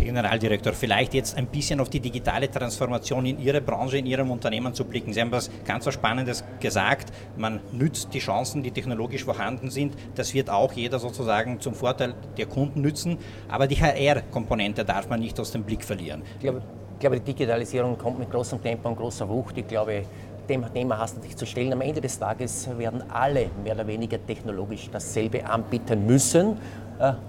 Herr 0.02 0.06
Generaldirektor, 0.06 0.72
vielleicht 0.72 1.14
jetzt 1.14 1.36
ein 1.36 1.46
bisschen 1.46 1.78
auf 1.78 1.88
die 1.88 2.00
digitale 2.00 2.50
Transformation 2.50 3.24
in 3.24 3.38
Ihrer 3.38 3.60
Branche, 3.60 3.98
in 3.98 4.06
Ihrem 4.06 4.32
Unternehmen 4.32 4.74
zu 4.74 4.84
blicken. 4.84 5.12
Sie 5.12 5.20
haben 5.20 5.30
was 5.30 5.48
ganz 5.64 5.86
was 5.86 5.94
Spannendes 5.94 6.42
gesagt. 6.58 7.12
Man 7.36 7.60
nützt 7.70 8.12
die 8.12 8.18
Chancen, 8.18 8.64
die 8.64 8.72
technologisch 8.72 9.22
vorhanden 9.22 9.70
sind. 9.70 9.94
Das 10.16 10.34
wird 10.34 10.50
auch 10.50 10.72
jeder 10.72 10.98
sozusagen 10.98 11.60
zum 11.60 11.74
Vorteil 11.74 12.14
der 12.36 12.46
Kunden 12.46 12.80
nützen. 12.80 13.18
Aber 13.48 13.68
die 13.68 13.76
HR-Komponente 13.76 14.84
darf 14.84 15.08
man 15.08 15.20
nicht 15.20 15.38
aus 15.38 15.52
dem 15.52 15.62
Blick 15.62 15.84
verlieren. 15.84 16.22
Ich 16.34 16.40
glaube, 16.40 16.62
ich 16.94 16.98
glaube, 16.98 17.20
die 17.20 17.32
Digitalisierung 17.32 17.96
kommt 17.96 18.18
mit 18.18 18.30
großem 18.30 18.60
Tempo 18.60 18.88
und 18.88 18.96
großer 18.96 19.28
Wucht. 19.28 19.56
Ich 19.58 19.66
glaube, 19.68 20.04
dem 20.48 20.64
Thema 20.72 20.98
hast 20.98 21.16
du 21.16 21.20
dich 21.20 21.36
zu 21.36 21.46
stellen. 21.46 21.72
Am 21.72 21.80
Ende 21.80 22.00
des 22.00 22.18
Tages 22.18 22.68
werden 22.78 23.02
alle 23.10 23.50
mehr 23.62 23.74
oder 23.74 23.86
weniger 23.86 24.24
technologisch 24.24 24.88
dasselbe 24.90 25.46
anbieten 25.46 26.06
müssen 26.06 26.56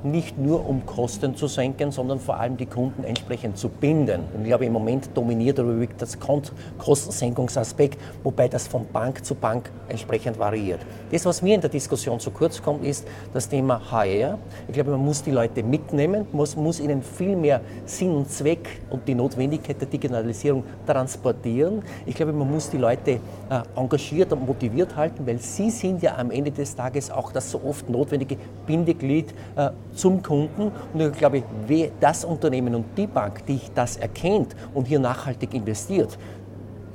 nicht 0.03 0.37
nur 0.37 0.67
um 0.67 0.85
Kosten 0.85 1.35
zu 1.35 1.47
senken, 1.47 1.91
sondern 1.91 2.19
vor 2.19 2.39
allem 2.39 2.57
die 2.57 2.65
Kunden 2.65 3.03
entsprechend 3.03 3.57
zu 3.57 3.69
binden. 3.69 4.21
Und 4.33 4.41
ich 4.41 4.47
glaube, 4.47 4.65
im 4.65 4.73
Moment 4.73 5.09
dominiert 5.15 5.57
überwiegt 5.57 6.01
das 6.01 6.17
Kostensenkungsaspekt, 6.19 7.99
wobei 8.23 8.47
das 8.47 8.67
von 8.67 8.85
Bank 8.91 9.25
zu 9.25 9.35
Bank 9.35 9.71
entsprechend 9.89 10.37
variiert. 10.37 10.79
Das, 11.11 11.25
was 11.25 11.41
mir 11.41 11.55
in 11.55 11.61
der 11.61 11.69
Diskussion 11.69 12.19
zu 12.19 12.31
kurz 12.31 12.61
kommt, 12.61 12.85
ist 12.85 13.07
das 13.33 13.49
Thema 13.49 13.81
HR. 13.91 14.37
Ich 14.67 14.73
glaube, 14.73 14.91
man 14.91 15.03
muss 15.03 15.23
die 15.23 15.31
Leute 15.31 15.63
mitnehmen, 15.63 16.27
muss, 16.31 16.55
muss 16.55 16.79
ihnen 16.79 17.01
viel 17.01 17.35
mehr 17.35 17.61
Sinn 17.85 18.15
und 18.15 18.29
Zweck 18.29 18.81
und 18.89 19.07
die 19.07 19.15
Notwendigkeit 19.15 19.79
der 19.79 19.87
Digitalisierung 19.87 20.63
transportieren. 20.85 21.81
Ich 22.05 22.15
glaube, 22.15 22.33
man 22.33 22.49
muss 22.49 22.69
die 22.69 22.77
Leute 22.77 23.11
äh, 23.11 23.19
engagiert 23.75 24.31
und 24.33 24.45
motiviert 24.45 24.95
halten, 24.95 25.25
weil 25.25 25.39
sie 25.39 25.69
sind 25.69 26.01
ja 26.01 26.17
am 26.17 26.31
Ende 26.31 26.51
des 26.51 26.75
Tages 26.75 27.09
auch 27.09 27.31
das 27.31 27.49
so 27.51 27.61
oft 27.63 27.89
notwendige 27.89 28.37
Bindeglied 28.65 29.33
äh, 29.55 29.69
zum 29.93 30.21
Kunden. 30.21 30.71
Und 30.93 31.01
ich 31.01 31.11
glaube, 31.13 31.43
das 31.99 32.25
Unternehmen 32.25 32.75
und 32.75 32.85
die 32.97 33.07
Bank, 33.07 33.45
die 33.45 33.59
das 33.73 33.97
erkennt 33.97 34.55
und 34.73 34.87
hier 34.87 34.99
nachhaltig 34.99 35.53
investiert, 35.53 36.17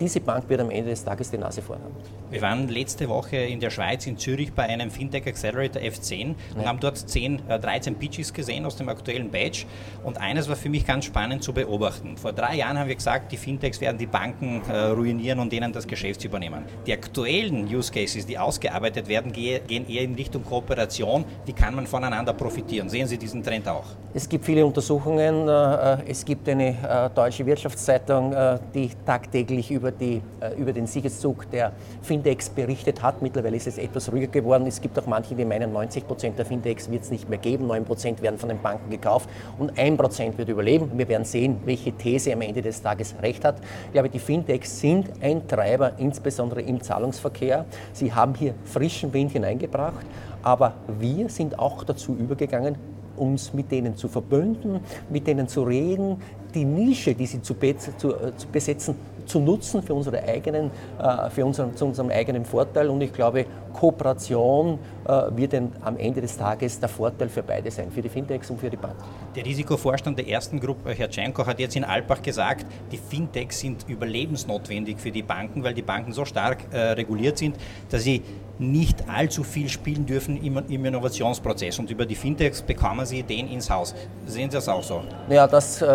diese 0.00 0.20
Bank 0.20 0.48
wird 0.48 0.60
am 0.60 0.70
Ende 0.70 0.90
des 0.90 1.04
Tages 1.04 1.30
die 1.30 1.38
Nase 1.38 1.60
vorhaben. 1.60 1.94
Wir 2.30 2.42
waren 2.42 2.68
letzte 2.68 3.08
Woche 3.08 3.36
in 3.36 3.58
der 3.58 3.70
Schweiz, 3.70 4.06
in 4.06 4.18
Zürich, 4.18 4.52
bei 4.52 4.64
einem 4.64 4.90
Fintech 4.90 5.26
Accelerator 5.26 5.80
F10 5.80 6.34
und 6.54 6.60
ja. 6.60 6.66
haben 6.66 6.78
dort 6.78 6.98
10, 6.98 7.40
13 7.48 7.94
äh, 7.94 7.96
Pitches 7.96 8.34
gesehen 8.34 8.66
aus 8.66 8.76
dem 8.76 8.90
aktuellen 8.90 9.30
Badge. 9.30 9.64
Und 10.04 10.18
eines 10.18 10.46
war 10.46 10.56
für 10.56 10.68
mich 10.68 10.86
ganz 10.86 11.06
spannend 11.06 11.42
zu 11.42 11.54
beobachten. 11.54 12.18
Vor 12.18 12.34
drei 12.34 12.56
Jahren 12.56 12.78
haben 12.78 12.88
wir 12.88 12.96
gesagt, 12.96 13.32
die 13.32 13.38
Fintechs 13.38 13.80
werden 13.80 13.96
die 13.96 14.06
Banken 14.06 14.60
äh, 14.68 14.76
ruinieren 14.88 15.38
und 15.38 15.50
denen 15.50 15.72
das 15.72 15.86
Geschäft 15.86 16.22
übernehmen. 16.22 16.64
Die 16.86 16.92
aktuellen 16.92 17.64
Use 17.64 17.90
Cases, 17.90 18.26
die 18.26 18.38
ausgearbeitet 18.38 19.08
werden, 19.08 19.32
gehen 19.32 19.88
eher 19.88 20.02
in 20.02 20.14
Richtung 20.14 20.44
Kooperation. 20.44 21.24
Wie 21.46 21.54
kann 21.54 21.74
man 21.74 21.86
voneinander 21.86 22.34
profitieren? 22.34 22.90
Sehen 22.90 23.06
Sie 23.06 23.16
diesen 23.16 23.42
Trend 23.42 23.66
auch? 23.68 23.86
Es 24.12 24.28
gibt 24.28 24.44
viele 24.44 24.66
Untersuchungen. 24.66 25.48
Äh, 25.48 26.10
es 26.10 26.26
gibt 26.26 26.46
eine 26.46 27.10
deutsche 27.14 27.46
Wirtschaftszeitung, 27.46 28.34
die 28.74 28.90
tagtäglich 29.06 29.70
über, 29.70 29.90
die, 29.90 30.20
über 30.58 30.72
den 30.72 30.86
Siegeszug 30.86 31.50
der 31.50 31.72
Fintechs 32.02 32.17
Findex 32.18 32.48
berichtet 32.50 33.00
hat. 33.00 33.22
Mittlerweile 33.22 33.56
ist 33.56 33.68
es 33.68 33.78
etwas 33.78 34.10
ruhiger 34.10 34.26
geworden. 34.26 34.66
Es 34.66 34.80
gibt 34.80 34.98
auch 34.98 35.06
manche, 35.06 35.36
die 35.36 35.44
meinen, 35.44 35.72
90 35.72 36.04
Prozent 36.04 36.36
der 36.36 36.46
Findex 36.46 36.90
wird 36.90 37.04
es 37.04 37.12
nicht 37.12 37.28
mehr 37.28 37.38
geben. 37.38 37.68
9 37.68 37.84
Prozent 37.84 38.20
werden 38.22 38.40
von 38.40 38.48
den 38.48 38.60
Banken 38.60 38.90
gekauft 38.90 39.30
und 39.56 39.78
1 39.78 39.96
Prozent 39.96 40.36
wird 40.36 40.48
überleben. 40.48 40.90
Wir 40.96 41.08
werden 41.08 41.24
sehen, 41.24 41.60
welche 41.64 41.92
These 41.92 42.32
am 42.32 42.40
Ende 42.40 42.60
des 42.60 42.82
Tages 42.82 43.14
recht 43.22 43.44
hat. 43.44 43.60
Ich 43.86 43.92
glaube, 43.92 44.08
die 44.08 44.18
Findex 44.18 44.80
sind 44.80 45.10
ein 45.20 45.46
Treiber, 45.46 45.92
insbesondere 45.98 46.60
im 46.62 46.82
Zahlungsverkehr. 46.82 47.66
Sie 47.92 48.12
haben 48.12 48.34
hier 48.34 48.54
frischen 48.64 49.12
Wind 49.12 49.30
hineingebracht. 49.30 50.04
Aber 50.42 50.74
wir 50.98 51.28
sind 51.28 51.56
auch 51.56 51.84
dazu 51.84 52.16
übergegangen, 52.16 52.76
uns 53.16 53.52
mit 53.52 53.70
denen 53.70 53.96
zu 53.96 54.08
verbünden, 54.08 54.80
mit 55.08 55.28
denen 55.28 55.46
zu 55.46 55.62
reden, 55.62 56.16
die 56.52 56.64
Nische, 56.64 57.14
die 57.14 57.26
sie 57.26 57.42
zu, 57.42 57.54
zu, 57.54 58.14
äh, 58.14 58.36
zu 58.36 58.48
besetzen, 58.48 58.96
zu 59.28 59.40
nutzen 59.40 59.82
für, 59.82 59.94
unsere 59.94 60.22
eigenen, 60.22 60.70
äh, 60.98 61.30
für 61.30 61.44
unseren, 61.44 61.76
zu 61.76 61.86
unserem 61.86 62.10
eigenen 62.10 62.44
Vorteil. 62.44 62.88
Und 62.88 63.00
ich 63.00 63.12
glaube, 63.12 63.46
Kooperation 63.72 64.78
äh, 65.06 65.10
wird 65.30 65.54
am 65.54 65.96
Ende 65.96 66.20
des 66.20 66.36
Tages 66.36 66.80
der 66.80 66.88
Vorteil 66.88 67.28
für 67.28 67.42
beide 67.42 67.70
sein, 67.70 67.90
für 67.90 68.02
die 68.02 68.08
Fintechs 68.08 68.50
und 68.50 68.58
für 68.58 68.70
die 68.70 68.76
Banken. 68.76 69.02
Der 69.36 69.44
Risikovorstand 69.44 70.18
der 70.18 70.28
ersten 70.28 70.58
Gruppe, 70.58 70.92
Herr 70.92 71.10
Tschenko, 71.10 71.46
hat 71.46 71.60
jetzt 71.60 71.76
in 71.76 71.84
Alpbach 71.84 72.22
gesagt, 72.22 72.66
die 72.90 72.98
Fintechs 72.98 73.60
sind 73.60 73.86
überlebensnotwendig 73.88 74.98
für 74.98 75.10
die 75.10 75.22
Banken, 75.22 75.62
weil 75.62 75.74
die 75.74 75.82
Banken 75.82 76.12
so 76.12 76.24
stark 76.24 76.58
äh, 76.72 76.78
reguliert 76.78 77.38
sind, 77.38 77.56
dass 77.90 78.02
sie 78.02 78.22
nicht 78.58 79.08
allzu 79.08 79.44
viel 79.44 79.68
spielen 79.68 80.04
dürfen 80.04 80.42
im, 80.42 80.60
im, 80.68 80.84
Innovationsprozess. 80.84 81.78
Und 81.78 81.90
über 81.90 82.04
die 82.04 82.14
Fintechs 82.14 82.60
bekommen 82.60 83.06
sie 83.06 83.20
Ideen 83.20 83.48
ins 83.48 83.70
Haus. 83.70 83.94
Sehen 84.26 84.50
Sie 84.50 84.56
das 84.56 84.68
auch 84.68 84.82
so? 84.82 85.02
Ja, 85.28 85.46
das 85.46 85.80
äh, 85.80 85.86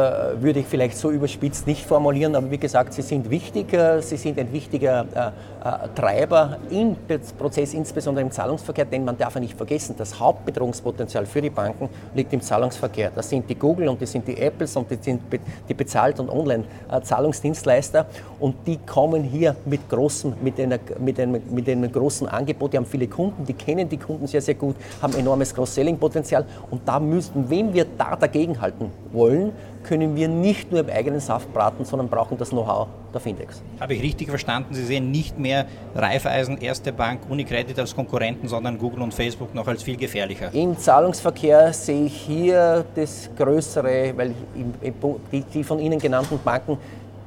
würde 0.41 0.61
ich 0.61 0.65
vielleicht 0.65 0.97
so 0.97 1.11
überspitzt 1.11 1.67
nicht 1.67 1.85
formulieren, 1.85 2.35
aber 2.35 2.49
wie 2.49 2.57
gesagt, 2.57 2.93
sie 2.93 3.01
sind 3.01 3.22
wichtig. 3.29 3.73
Äh, 3.73 4.01
sie 4.01 4.17
sind 4.17 4.39
ein 4.39 4.51
wichtiger 4.53 5.05
äh, 5.13 5.67
äh, 5.67 5.89
Treiber 5.95 6.57
im 6.69 6.95
Prozess, 7.37 7.73
insbesondere 7.73 8.23
im 8.23 8.31
Zahlungsverkehr, 8.31 8.85
denn 8.85 9.03
man 9.03 9.17
darf 9.17 9.35
ja 9.35 9.41
nicht 9.41 9.57
vergessen, 9.57 9.95
das 9.97 10.19
Hauptbedrohungspotenzial 10.19 11.25
für 11.25 11.41
die 11.41 11.49
Banken 11.49 11.89
liegt 12.15 12.33
im 12.33 12.41
Zahlungsverkehr. 12.41 13.11
Das 13.15 13.29
sind 13.29 13.49
die 13.49 13.55
Google 13.55 13.89
und 13.89 14.01
das 14.01 14.11
sind 14.11 14.27
die 14.27 14.37
Apples 14.37 14.75
und 14.75 14.89
das 14.89 15.03
sind 15.03 15.21
die 15.67 15.73
bezahlt- 15.73 16.19
und 16.19 16.29
Online-Zahlungsdienstleister 16.29 18.05
und 18.39 18.55
die 18.65 18.77
kommen 18.77 19.23
hier 19.23 19.55
mit, 19.65 19.89
großen, 19.89 20.33
mit, 20.41 20.59
einer, 20.59 20.79
mit, 20.99 21.19
einem, 21.19 21.41
mit 21.49 21.67
einem 21.67 21.91
großen 21.91 22.27
Angebot 22.27 22.43
Angebot, 22.43 22.73
die 22.73 22.77
haben 22.77 22.85
viele 22.85 23.07
Kunden, 23.07 23.45
die 23.45 23.53
kennen 23.53 23.87
die 23.87 23.97
Kunden 23.97 24.27
sehr, 24.27 24.41
sehr 24.41 24.55
gut, 24.55 24.75
haben 25.01 25.13
enormes 25.15 25.53
Cross-Selling-Potenzial 25.53 26.45
und 26.69 26.81
da 26.85 26.99
müssten, 26.99 27.49
wenn 27.49 27.73
wir 27.73 27.85
da 27.97 28.15
dagegenhalten 28.15 28.91
wollen, 29.11 29.51
können 29.83 30.15
wir 30.15 30.27
nicht 30.27 30.71
nur 30.71 30.81
im 30.81 30.89
eigenen 30.89 31.19
Saft 31.19 31.53
braten, 31.53 31.85
sondern 31.85 32.09
brauchen 32.09 32.37
das 32.37 32.49
Know-how 32.49 32.87
der 33.13 33.21
Findex. 33.21 33.61
Habe 33.79 33.93
ich 33.93 34.01
richtig 34.01 34.29
verstanden? 34.29 34.73
Sie 34.73 34.83
sehen 34.83 35.11
nicht 35.11 35.37
mehr 35.37 35.65
Raiffeisen, 35.95 36.57
Erste 36.57 36.91
Bank, 36.91 37.21
Unicredit 37.29 37.77
als 37.77 37.95
Konkurrenten, 37.95 38.47
sondern 38.47 38.77
Google 38.77 39.01
und 39.01 39.13
Facebook 39.13 39.53
noch 39.53 39.67
als 39.67 39.83
viel 39.83 39.97
gefährlicher? 39.97 40.53
Im 40.53 40.77
Zahlungsverkehr 40.77 41.73
sehe 41.73 42.05
ich 42.05 42.15
hier 42.15 42.85
das 42.95 43.29
Größere, 43.37 44.13
weil 44.15 44.33
die 45.53 45.63
von 45.63 45.79
Ihnen 45.79 45.99
genannten 45.99 46.39
Banken 46.43 46.77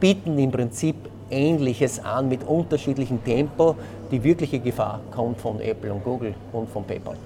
bieten 0.01 0.39
im 0.39 0.51
Prinzip 0.51 0.97
Ähnliches 1.31 2.05
an 2.05 2.29
mit 2.29 2.45
unterschiedlichem 2.45 3.23
Tempo. 3.25 3.77
Die 4.11 4.23
wirkliche 4.23 4.61
Gefahr 4.61 5.01
kommt 5.11 5.41
von 5.41 5.61
Apple 5.61 5.93
und 5.93 6.05
Google 6.05 6.35
und 6.53 6.69
von 6.69 6.85
PayPal. 6.85 7.17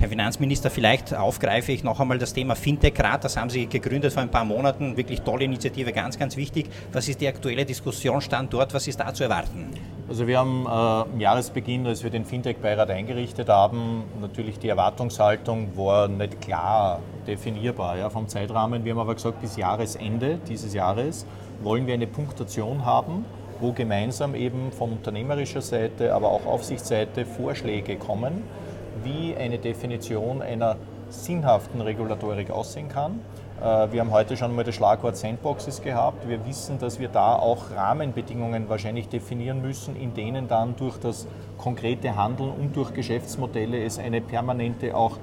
Herr 0.00 0.08
Finanzminister, 0.08 0.70
vielleicht 0.70 1.12
aufgreife 1.12 1.72
ich 1.72 1.82
noch 1.82 1.98
einmal 1.98 2.18
das 2.18 2.32
Thema 2.32 2.54
Fintech-Rat. 2.54 3.24
Das 3.24 3.36
haben 3.36 3.50
Sie 3.50 3.66
gegründet 3.66 4.12
vor 4.12 4.22
ein 4.22 4.30
paar 4.30 4.44
Monaten. 4.44 4.96
Wirklich 4.96 5.22
tolle 5.22 5.42
Initiative, 5.42 5.92
ganz, 5.92 6.16
ganz 6.16 6.36
wichtig. 6.36 6.70
Was 6.92 7.08
ist 7.08 7.20
die 7.20 7.26
aktuelle 7.26 7.64
Diskussionsstand 7.64 8.52
dort? 8.52 8.72
Was 8.74 8.86
ist 8.86 9.00
da 9.00 9.12
zu 9.12 9.24
erwarten? 9.24 9.70
Also 10.08 10.28
wir 10.28 10.38
haben 10.38 10.66
äh, 10.66 10.68
am 10.68 11.18
Jahresbeginn, 11.18 11.84
als 11.84 12.04
wir 12.04 12.10
den 12.10 12.24
Fintech-Beirat 12.24 12.90
eingerichtet 12.90 13.48
haben, 13.48 14.04
natürlich 14.20 14.60
die 14.60 14.68
Erwartungshaltung 14.68 15.76
war 15.76 16.06
nicht 16.06 16.40
klar 16.42 17.00
definierbar 17.26 17.98
ja, 17.98 18.08
vom 18.08 18.28
Zeitrahmen. 18.28 18.84
Wir 18.84 18.92
haben 18.92 19.00
aber 19.00 19.16
gesagt, 19.16 19.40
bis 19.40 19.56
Jahresende 19.56 20.38
dieses 20.48 20.74
Jahres 20.74 21.26
wollen 21.64 21.88
wir 21.88 21.94
eine 21.94 22.06
Punktation 22.06 22.84
haben, 22.84 23.24
wo 23.58 23.72
gemeinsam 23.72 24.36
eben 24.36 24.70
von 24.70 24.92
unternehmerischer 24.92 25.60
Seite, 25.60 26.14
aber 26.14 26.28
auch 26.28 26.46
Aufsichtsseite 26.46 27.26
Vorschläge 27.26 27.96
kommen, 27.96 28.44
wie 29.04 29.36
eine 29.36 29.58
Definition 29.58 30.42
einer 30.42 30.76
sinnhaften 31.08 31.80
Regulatorik 31.80 32.50
aussehen 32.50 32.88
kann. 32.88 33.20
Äh, 33.60 33.92
wir 33.92 34.00
haben 34.00 34.10
heute 34.10 34.36
schon 34.36 34.54
mal 34.54 34.64
das 34.64 34.74
Schlagwort 34.74 35.16
Sandboxes 35.16 35.82
gehabt. 35.82 36.28
Wir 36.28 36.44
wissen, 36.46 36.78
dass 36.78 37.00
wir 37.00 37.08
da 37.08 37.34
auch 37.34 37.70
Rahmenbedingungen 37.74 38.68
wahrscheinlich 38.68 39.08
definieren 39.08 39.62
müssen, 39.62 39.96
in 39.96 40.14
denen 40.14 40.48
dann 40.48 40.76
durch 40.76 40.98
das 40.98 41.26
konkrete 41.56 42.14
Handeln 42.16 42.50
und 42.50 42.76
durch 42.76 42.92
Geschäftsmodelle 42.92 43.82
es 43.82 43.98
eine 43.98 44.20
permanente 44.20 44.96
auch 44.96 45.18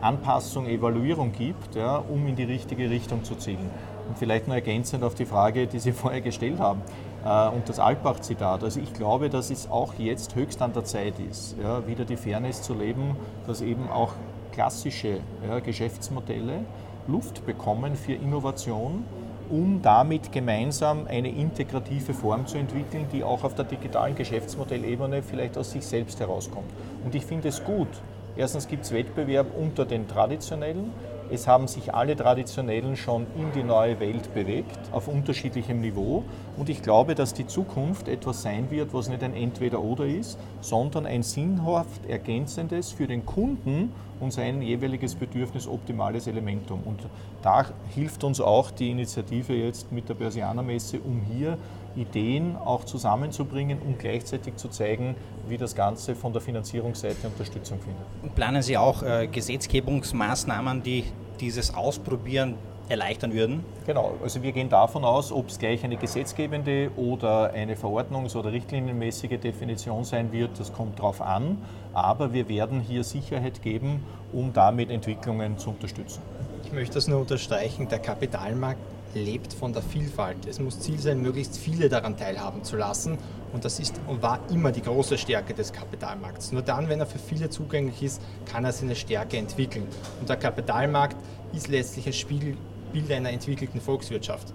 Anpassung, 0.00 0.66
Evaluierung 0.66 1.32
gibt, 1.32 1.74
ja, 1.74 1.96
um 1.96 2.26
in 2.26 2.36
die 2.36 2.44
richtige 2.44 2.90
Richtung 2.90 3.24
zu 3.24 3.34
zielen. 3.34 3.70
Und 4.08 4.18
vielleicht 4.18 4.46
nur 4.46 4.56
ergänzend 4.56 5.02
auf 5.02 5.14
die 5.14 5.24
Frage, 5.24 5.66
die 5.66 5.78
Sie 5.78 5.92
vorher 5.92 6.20
gestellt 6.20 6.58
haben 6.58 6.82
und 7.26 7.68
das 7.68 7.80
Altbach-Zitat. 7.80 8.62
Also 8.62 8.78
ich 8.78 8.92
glaube, 8.92 9.28
dass 9.30 9.50
es 9.50 9.68
auch 9.68 9.94
jetzt 9.98 10.36
höchst 10.36 10.62
an 10.62 10.72
der 10.72 10.84
Zeit 10.84 11.14
ist, 11.18 11.56
ja, 11.60 11.86
wieder 11.86 12.04
die 12.04 12.16
Fairness 12.16 12.62
zu 12.62 12.72
leben, 12.72 13.16
dass 13.46 13.62
eben 13.62 13.90
auch 13.90 14.12
klassische 14.52 15.18
ja, 15.48 15.58
Geschäftsmodelle 15.58 16.60
Luft 17.08 17.44
bekommen 17.44 17.96
für 17.96 18.12
Innovation, 18.12 19.04
um 19.50 19.80
damit 19.82 20.32
gemeinsam 20.32 21.06
eine 21.06 21.28
integrative 21.28 22.14
Form 22.14 22.46
zu 22.46 22.58
entwickeln, 22.58 23.06
die 23.12 23.22
auch 23.22 23.44
auf 23.44 23.54
der 23.54 23.64
digitalen 23.64 24.14
Geschäftsmodellebene 24.14 25.22
vielleicht 25.22 25.58
aus 25.58 25.72
sich 25.72 25.86
selbst 25.86 26.20
herauskommt. 26.20 26.70
Und 27.04 27.14
ich 27.14 27.24
finde 27.24 27.48
es 27.48 27.62
gut. 27.62 27.88
Erstens 28.36 28.68
gibt 28.68 28.84
es 28.84 28.92
Wettbewerb 28.92 29.46
unter 29.56 29.84
den 29.84 30.08
traditionellen. 30.08 30.92
Es 31.30 31.48
haben 31.48 31.66
sich 31.66 31.92
alle 31.92 32.14
Traditionellen 32.14 32.96
schon 32.96 33.26
in 33.36 33.50
die 33.52 33.64
neue 33.64 33.98
Welt 33.98 34.32
bewegt, 34.32 34.78
auf 34.92 35.08
unterschiedlichem 35.08 35.80
Niveau. 35.80 36.22
Und 36.56 36.68
ich 36.68 36.82
glaube, 36.82 37.14
dass 37.14 37.34
die 37.34 37.46
Zukunft 37.46 38.06
etwas 38.06 38.42
sein 38.42 38.70
wird, 38.70 38.94
was 38.94 39.08
nicht 39.08 39.22
ein 39.22 39.34
Entweder-Oder 39.34 40.06
ist, 40.06 40.38
sondern 40.60 41.04
ein 41.04 41.22
sinnhaft 41.22 42.06
ergänzendes 42.06 42.92
für 42.92 43.08
den 43.08 43.26
Kunden 43.26 43.92
und 44.20 44.32
sein 44.32 44.62
jeweiliges 44.62 45.14
Bedürfnis 45.14 45.66
optimales 45.66 46.26
Elementum. 46.26 46.80
Und 46.84 47.00
da 47.42 47.66
hilft 47.94 48.24
uns 48.24 48.40
auch 48.40 48.70
die 48.70 48.90
Initiative 48.90 49.54
jetzt 49.54 49.92
mit 49.92 50.08
der 50.08 50.14
Börsianermesse, 50.14 50.98
um 51.00 51.20
hier 51.20 51.58
Ideen 51.96 52.56
auch 52.56 52.84
zusammenzubringen 52.84 53.78
und 53.78 53.98
gleichzeitig 53.98 54.56
zu 54.56 54.68
zeigen, 54.68 55.14
wie 55.48 55.56
das 55.56 55.74
Ganze 55.74 56.14
von 56.14 56.32
der 56.32 56.42
Finanzierungsseite 56.42 57.26
Unterstützung 57.26 57.78
findet. 57.80 58.34
Planen 58.34 58.62
Sie 58.62 58.76
auch 58.76 59.02
äh, 59.02 59.26
Gesetzgebungsmaßnahmen, 59.26 60.82
die 60.82 61.04
dieses 61.40 61.74
Ausprobieren 61.74 62.54
erleichtern 62.88 63.32
würden? 63.32 63.64
Genau, 63.86 64.14
also 64.22 64.42
wir 64.42 64.52
gehen 64.52 64.68
davon 64.68 65.04
aus, 65.04 65.32
ob 65.32 65.48
es 65.48 65.58
gleich 65.58 65.84
eine 65.84 65.96
gesetzgebende 65.96 66.90
oder 66.96 67.52
eine 67.52 67.74
verordnungs- 67.74 68.36
oder 68.36 68.52
richtlinienmäßige 68.52 69.38
Definition 69.40 70.04
sein 70.04 70.32
wird, 70.32 70.58
das 70.58 70.72
kommt 70.72 70.98
darauf 70.98 71.20
an, 71.20 71.58
aber 71.92 72.32
wir 72.32 72.48
werden 72.48 72.80
hier 72.80 73.04
Sicherheit 73.04 73.62
geben, 73.62 74.04
um 74.32 74.52
damit 74.52 74.90
Entwicklungen 74.90 75.58
zu 75.58 75.70
unterstützen. 75.70 76.20
Ich 76.64 76.72
möchte 76.72 76.94
das 76.94 77.08
nur 77.08 77.20
unterstreichen, 77.20 77.88
der 77.88 78.00
Kapitalmarkt 78.00 78.80
lebt 79.14 79.52
von 79.52 79.72
der 79.72 79.82
Vielfalt. 79.82 80.46
Es 80.46 80.60
muss 80.60 80.80
Ziel 80.80 80.98
sein, 80.98 81.22
möglichst 81.22 81.56
viele 81.56 81.88
daran 81.88 82.16
teilhaben 82.16 82.62
zu 82.64 82.76
lassen. 82.76 83.18
Und 83.52 83.64
das 83.64 83.78
ist 83.78 83.94
und 84.06 84.22
war 84.22 84.40
immer 84.50 84.72
die 84.72 84.82
große 84.82 85.16
Stärke 85.16 85.54
des 85.54 85.72
Kapitalmarkts. 85.72 86.52
Nur 86.52 86.62
dann, 86.62 86.88
wenn 86.88 87.00
er 87.00 87.06
für 87.06 87.18
viele 87.18 87.48
zugänglich 87.48 88.02
ist, 88.02 88.20
kann 88.44 88.64
er 88.64 88.72
seine 88.72 88.94
Stärke 88.94 89.38
entwickeln. 89.38 89.86
Und 90.20 90.28
der 90.28 90.36
Kapitalmarkt 90.36 91.16
ist 91.54 91.68
letztlich 91.68 92.06
ein 92.06 92.12
Spiegel 92.12 92.56
Bild 92.92 93.10
einer 93.12 93.30
entwickelten 93.30 93.80
Volkswirtschaft. 93.80 94.52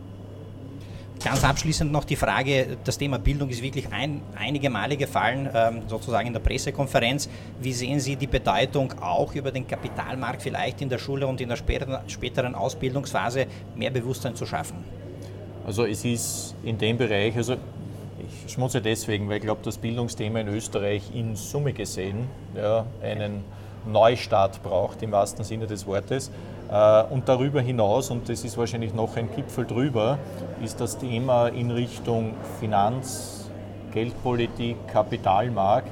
Ganz 1.23 1.43
abschließend 1.43 1.91
noch 1.91 2.03
die 2.03 2.15
Frage, 2.15 2.77
das 2.83 2.97
Thema 2.97 3.19
Bildung 3.19 3.49
ist 3.49 3.61
wirklich 3.61 3.91
ein, 3.91 4.21
einige 4.35 4.71
Male 4.71 4.97
gefallen, 4.97 5.47
ähm, 5.53 5.83
sozusagen 5.87 6.25
in 6.25 6.33
der 6.33 6.39
Pressekonferenz. 6.39 7.29
Wie 7.61 7.73
sehen 7.73 7.99
Sie 7.99 8.15
die 8.15 8.25
Bedeutung 8.25 8.93
auch 8.99 9.35
über 9.35 9.51
den 9.51 9.67
Kapitalmarkt 9.67 10.41
vielleicht 10.41 10.81
in 10.81 10.89
der 10.89 10.97
Schule 10.97 11.27
und 11.27 11.39
in 11.39 11.49
der 11.49 11.57
späteren 11.57 12.55
Ausbildungsphase 12.55 13.45
mehr 13.75 13.91
Bewusstsein 13.91 14.35
zu 14.35 14.47
schaffen? 14.47 14.77
Also 15.63 15.85
es 15.85 16.03
ist 16.03 16.55
in 16.63 16.79
dem 16.79 16.97
Bereich, 16.97 17.35
also 17.37 17.55
ich 18.43 18.51
schmutze 18.51 18.81
deswegen, 18.81 19.29
weil 19.29 19.37
ich 19.37 19.43
glaube, 19.43 19.61
das 19.63 19.77
Bildungsthema 19.77 20.39
in 20.39 20.47
Österreich 20.47 21.03
in 21.13 21.35
Summe 21.35 21.73
gesehen 21.73 22.27
ja, 22.55 22.85
einen 23.03 23.43
Neustart 23.85 24.63
braucht, 24.63 25.03
im 25.03 25.11
wahrsten 25.11 25.43
Sinne 25.43 25.67
des 25.67 25.85
Wortes. 25.85 26.31
Äh, 26.71 27.03
und 27.09 27.27
darüber 27.27 27.61
hinaus, 27.61 28.09
und 28.09 28.29
das 28.29 28.43
ist 28.43 28.57
wahrscheinlich 28.57 28.93
noch 28.93 29.17
ein 29.17 29.29
Gipfel 29.35 29.65
drüber, 29.65 30.17
ist 30.63 30.79
das 30.79 30.97
Thema 30.97 31.49
in 31.49 31.69
Richtung 31.69 32.33
Finanz, 32.59 33.49
Geldpolitik, 33.91 34.87
Kapitalmarkt, 34.87 35.89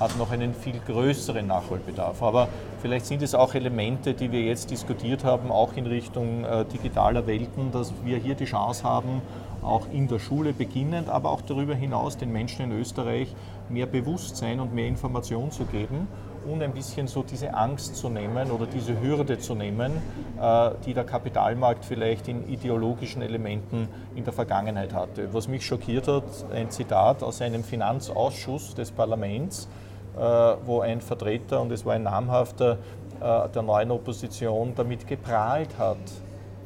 hat 0.00 0.16
noch 0.16 0.30
einen 0.30 0.54
viel 0.54 0.80
größeren 0.86 1.46
Nachholbedarf. 1.46 2.22
Aber 2.22 2.48
vielleicht 2.80 3.04
sind 3.04 3.22
es 3.22 3.34
auch 3.34 3.54
Elemente, 3.54 4.14
die 4.14 4.32
wir 4.32 4.40
jetzt 4.40 4.70
diskutiert 4.70 5.22
haben, 5.22 5.50
auch 5.50 5.76
in 5.76 5.86
Richtung 5.86 6.44
äh, 6.44 6.64
digitaler 6.64 7.26
Welten, 7.26 7.70
dass 7.70 7.92
wir 8.02 8.16
hier 8.16 8.34
die 8.34 8.46
Chance 8.46 8.84
haben, 8.84 9.20
auch 9.62 9.86
in 9.92 10.08
der 10.08 10.18
Schule 10.18 10.54
beginnend, 10.54 11.10
aber 11.10 11.30
auch 11.30 11.42
darüber 11.42 11.74
hinaus 11.74 12.16
den 12.16 12.32
Menschen 12.32 12.64
in 12.64 12.80
Österreich 12.80 13.28
mehr 13.68 13.86
Bewusstsein 13.86 14.60
und 14.60 14.74
mehr 14.74 14.88
Information 14.88 15.50
zu 15.50 15.66
geben 15.66 16.08
und 16.46 16.62
ein 16.62 16.72
bisschen 16.72 17.06
so 17.06 17.22
diese 17.22 17.54
Angst 17.54 17.96
zu 17.96 18.08
nehmen 18.08 18.50
oder 18.50 18.66
diese 18.66 19.00
Hürde 19.00 19.38
zu 19.38 19.54
nehmen, 19.54 19.92
äh, 20.40 20.70
die 20.84 20.94
der 20.94 21.04
Kapitalmarkt 21.04 21.84
vielleicht 21.84 22.28
in 22.28 22.48
ideologischen 22.48 23.22
Elementen 23.22 23.88
in 24.14 24.24
der 24.24 24.32
Vergangenheit 24.32 24.92
hatte. 24.92 25.32
Was 25.32 25.48
mich 25.48 25.64
schockiert 25.64 26.08
hat, 26.08 26.24
ein 26.52 26.70
Zitat 26.70 27.22
aus 27.22 27.40
einem 27.42 27.64
Finanzausschuss 27.64 28.74
des 28.74 28.90
Parlaments, 28.90 29.68
äh, 30.16 30.20
wo 30.20 30.80
ein 30.80 31.00
Vertreter, 31.00 31.60
und 31.60 31.72
es 31.72 31.84
war 31.84 31.94
ein 31.94 32.02
namhafter 32.02 32.78
äh, 33.20 33.48
der 33.48 33.62
neuen 33.62 33.90
Opposition, 33.90 34.74
damit 34.74 35.06
geprahlt 35.06 35.70
hat, 35.78 35.98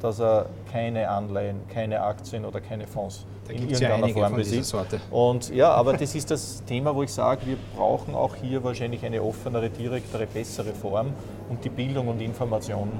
dass 0.01 0.19
er 0.19 0.47
keine 0.71 1.09
Anleihen, 1.09 1.61
keine 1.73 2.01
Aktien 2.01 2.45
oder 2.45 2.61
keine 2.61 2.87
Fonds 2.87 3.25
da 3.47 3.53
in 3.53 3.69
irgendeiner 3.69 4.07
ja 4.07 4.13
Form 4.13 4.35
besitzt. 4.35 4.75
Und 5.11 5.49
ja, 5.53 5.71
aber 5.71 5.93
das 5.93 6.15
ist 6.15 6.29
das 6.29 6.63
Thema, 6.65 6.95
wo 6.95 7.03
ich 7.03 7.11
sage, 7.11 7.45
wir 7.45 7.57
brauchen 7.75 8.15
auch 8.15 8.35
hier 8.35 8.63
wahrscheinlich 8.63 9.05
eine 9.05 9.21
offenere, 9.21 9.69
direktere, 9.69 10.27
bessere 10.27 10.73
Form 10.73 11.13
und 11.49 11.63
die 11.63 11.69
Bildung 11.69 12.07
und 12.09 12.21
Information 12.21 12.91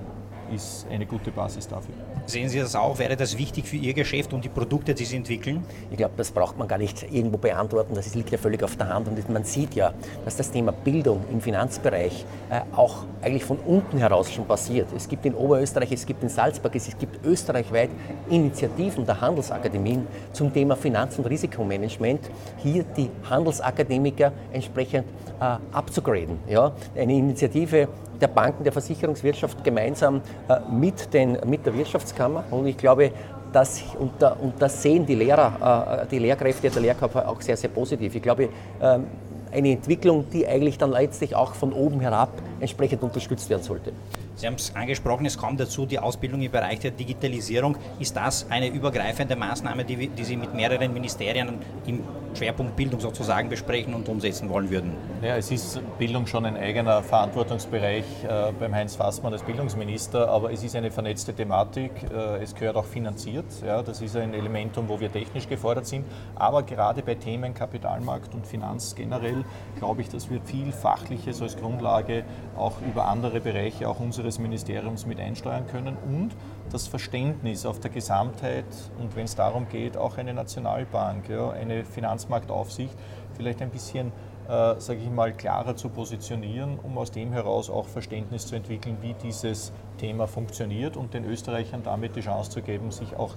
ist 0.53 0.87
eine 0.89 1.05
gute 1.05 1.31
Basis 1.31 1.67
dafür. 1.67 1.93
Sehen 2.25 2.49
Sie 2.49 2.59
das 2.59 2.75
auch? 2.75 2.99
Wäre 2.99 3.15
das 3.15 3.37
wichtig 3.37 3.65
für 3.65 3.77
Ihr 3.77 3.93
Geschäft 3.93 4.33
und 4.33 4.43
die 4.43 4.49
Produkte, 4.49 4.93
die 4.93 5.05
Sie 5.05 5.15
entwickeln? 5.15 5.63
Ich 5.91 5.97
glaube, 5.97 6.13
das 6.17 6.31
braucht 6.31 6.57
man 6.57 6.67
gar 6.67 6.77
nicht 6.77 7.03
irgendwo 7.11 7.37
beantworten. 7.37 7.93
Das 7.95 8.13
liegt 8.15 8.31
ja 8.31 8.37
völlig 8.37 8.63
auf 8.63 8.75
der 8.75 8.89
Hand. 8.89 9.07
Und 9.07 9.29
man 9.29 9.43
sieht 9.43 9.75
ja, 9.75 9.93
dass 10.25 10.35
das 10.35 10.51
Thema 10.51 10.71
Bildung 10.71 11.23
im 11.31 11.41
Finanzbereich 11.41 12.25
äh, 12.49 12.61
auch 12.75 13.05
eigentlich 13.21 13.43
von 13.43 13.57
unten 13.59 13.97
heraus 13.97 14.31
schon 14.31 14.45
passiert. 14.45 14.87
Es 14.95 15.07
gibt 15.07 15.25
in 15.25 15.35
Oberösterreich, 15.35 15.91
es 15.91 16.05
gibt 16.05 16.23
in 16.23 16.29
Salzburg, 16.29 16.75
es 16.75 16.97
gibt 16.97 17.25
österreichweit 17.25 17.89
Initiativen 18.29 19.05
der 19.05 19.19
Handelsakademien 19.19 20.05
zum 20.33 20.53
Thema 20.53 20.75
Finanz- 20.75 21.17
und 21.17 21.25
Risikomanagement, 21.25 22.29
hier 22.57 22.83
die 22.83 23.09
Handelsakademiker 23.29 24.31
entsprechend 24.51 25.05
äh, 25.39 25.57
abzugraden. 25.71 26.39
Ja? 26.49 26.73
Eine 26.95 27.13
Initiative 27.13 27.87
der 28.21 28.27
Banken, 28.27 28.63
der 28.63 28.73
Versicherungswirtschaft 28.73 29.63
gemeinsam 29.63 30.21
äh, 30.47 30.59
mit, 30.71 31.13
den, 31.13 31.37
mit 31.45 31.65
der 31.65 31.75
Wirtschaftskammer. 31.75 32.43
Und 32.51 32.67
ich 32.67 32.77
glaube, 32.77 33.11
das, 33.51 33.81
und, 33.97 34.11
da, 34.19 34.29
und 34.39 34.53
das 34.59 34.81
sehen 34.81 35.05
die 35.05 35.15
Lehrer, 35.15 36.03
äh, 36.03 36.07
die 36.07 36.19
Lehrkräfte 36.19 36.69
der 36.69 36.81
Lehrkörper 36.81 37.27
auch 37.27 37.41
sehr, 37.41 37.57
sehr 37.57 37.69
positiv. 37.69 38.15
Ich 38.15 38.21
glaube, 38.21 38.49
ähm, 38.81 39.05
eine 39.51 39.71
Entwicklung, 39.71 40.25
die 40.31 40.45
eigentlich 40.47 40.77
dann 40.77 40.91
letztlich 40.91 41.35
auch 41.35 41.53
von 41.53 41.73
oben 41.73 42.01
herab 42.01 42.29
entsprechend 42.59 43.01
unterstützt 43.03 43.49
werden 43.49 43.63
sollte. 43.63 43.93
Sie 44.37 44.45
haben 44.45 44.53
es 44.53 44.75
angesprochen, 44.75 45.25
es 45.25 45.35
kommt 45.35 45.59
dazu 45.59 45.87
die 45.87 45.97
Ausbildung 45.97 46.43
im 46.43 46.51
Bereich 46.51 46.77
der 46.77 46.91
Digitalisierung. 46.91 47.75
Ist 47.99 48.15
das 48.15 48.45
eine 48.51 48.67
übergreifende 48.67 49.35
Maßnahme, 49.35 49.83
die, 49.83 50.09
die 50.09 50.23
Sie 50.23 50.37
mit 50.37 50.53
mehreren 50.53 50.93
Ministerien 50.93 51.57
im 51.87 52.03
Schwerpunkt 52.35 52.75
Bildung 52.75 52.99
sozusagen 52.99 53.49
besprechen 53.49 53.95
und 53.95 54.07
umsetzen 54.07 54.47
wollen 54.49 54.69
würden? 54.69 54.93
Ja, 55.23 55.37
es 55.37 55.49
ist 55.49 55.81
Bildung 55.97 56.27
schon 56.27 56.45
ein 56.45 56.55
eigener 56.55 57.01
Verantwortungsbereich 57.01 58.05
äh, 58.23 58.51
beim 58.59 58.75
Heinz 58.75 58.95
Fassmann 58.95 59.33
als 59.33 59.41
Bildungsminister, 59.41 60.29
aber 60.29 60.51
es 60.51 60.63
ist 60.63 60.75
eine 60.75 60.91
vernetzte 60.91 61.33
Thematik. 61.33 61.91
Äh, 62.03 62.43
es 62.43 62.53
gehört 62.53 62.75
auch 62.75 62.85
finanziert. 62.85 63.45
Ja, 63.65 63.81
das 63.81 64.01
ist 64.01 64.15
ein 64.15 64.35
Elementum, 64.35 64.87
wo 64.87 64.99
wir 64.99 65.11
technisch 65.11 65.49
gefordert 65.49 65.87
sind. 65.87 66.05
Aber 66.35 66.61
gerade 66.61 67.01
bei 67.01 67.15
Themen 67.15 67.55
Kapitalmarkt 67.55 68.35
und 68.35 68.45
Finanz 68.45 68.93
generell 68.93 69.43
glaube 69.79 70.01
ich, 70.01 70.09
dass 70.09 70.29
wir 70.29 70.39
viel 70.41 70.71
Fachliches 70.71 71.41
als 71.41 71.57
Grundlage 71.57 72.23
auch 72.55 72.75
über 72.87 73.05
andere 73.05 73.39
Bereiche 73.39 73.89
auch 73.89 73.99
unseres 74.27 74.39
Ministeriums 74.39 75.05
mit 75.05 75.19
einsteuern 75.19 75.65
können 75.67 75.95
und 76.05 76.31
das 76.69 76.87
Verständnis 76.87 77.65
auf 77.65 77.79
der 77.79 77.91
Gesamtheit 77.91 78.65
und 78.99 79.15
wenn 79.15 79.23
es 79.23 79.35
darum 79.35 79.69
geht, 79.69 79.95
auch 79.95 80.17
eine 80.17 80.33
Nationalbank, 80.33 81.29
ja, 81.29 81.51
eine 81.51 81.85
Finanzmarktaufsicht 81.85 82.93
vielleicht 83.35 83.61
ein 83.61 83.69
bisschen 83.69 84.11
äh, 84.47 84.79
sage 84.79 84.99
ich 85.03 85.09
mal, 85.09 85.33
klarer 85.33 85.75
zu 85.75 85.89
positionieren, 85.89 86.79
um 86.81 86.97
aus 86.97 87.11
dem 87.11 87.31
heraus 87.31 87.69
auch 87.69 87.85
Verständnis 87.85 88.47
zu 88.47 88.55
entwickeln, 88.55 88.97
wie 89.01 89.13
dieses 89.13 89.71
Thema 89.97 90.27
funktioniert 90.27 90.97
und 90.97 91.13
den 91.13 91.25
Österreichern 91.25 91.83
damit 91.83 92.15
die 92.15 92.21
Chance 92.21 92.51
zu 92.51 92.61
geben, 92.61 92.91
sich 92.91 93.15
auch 93.15 93.35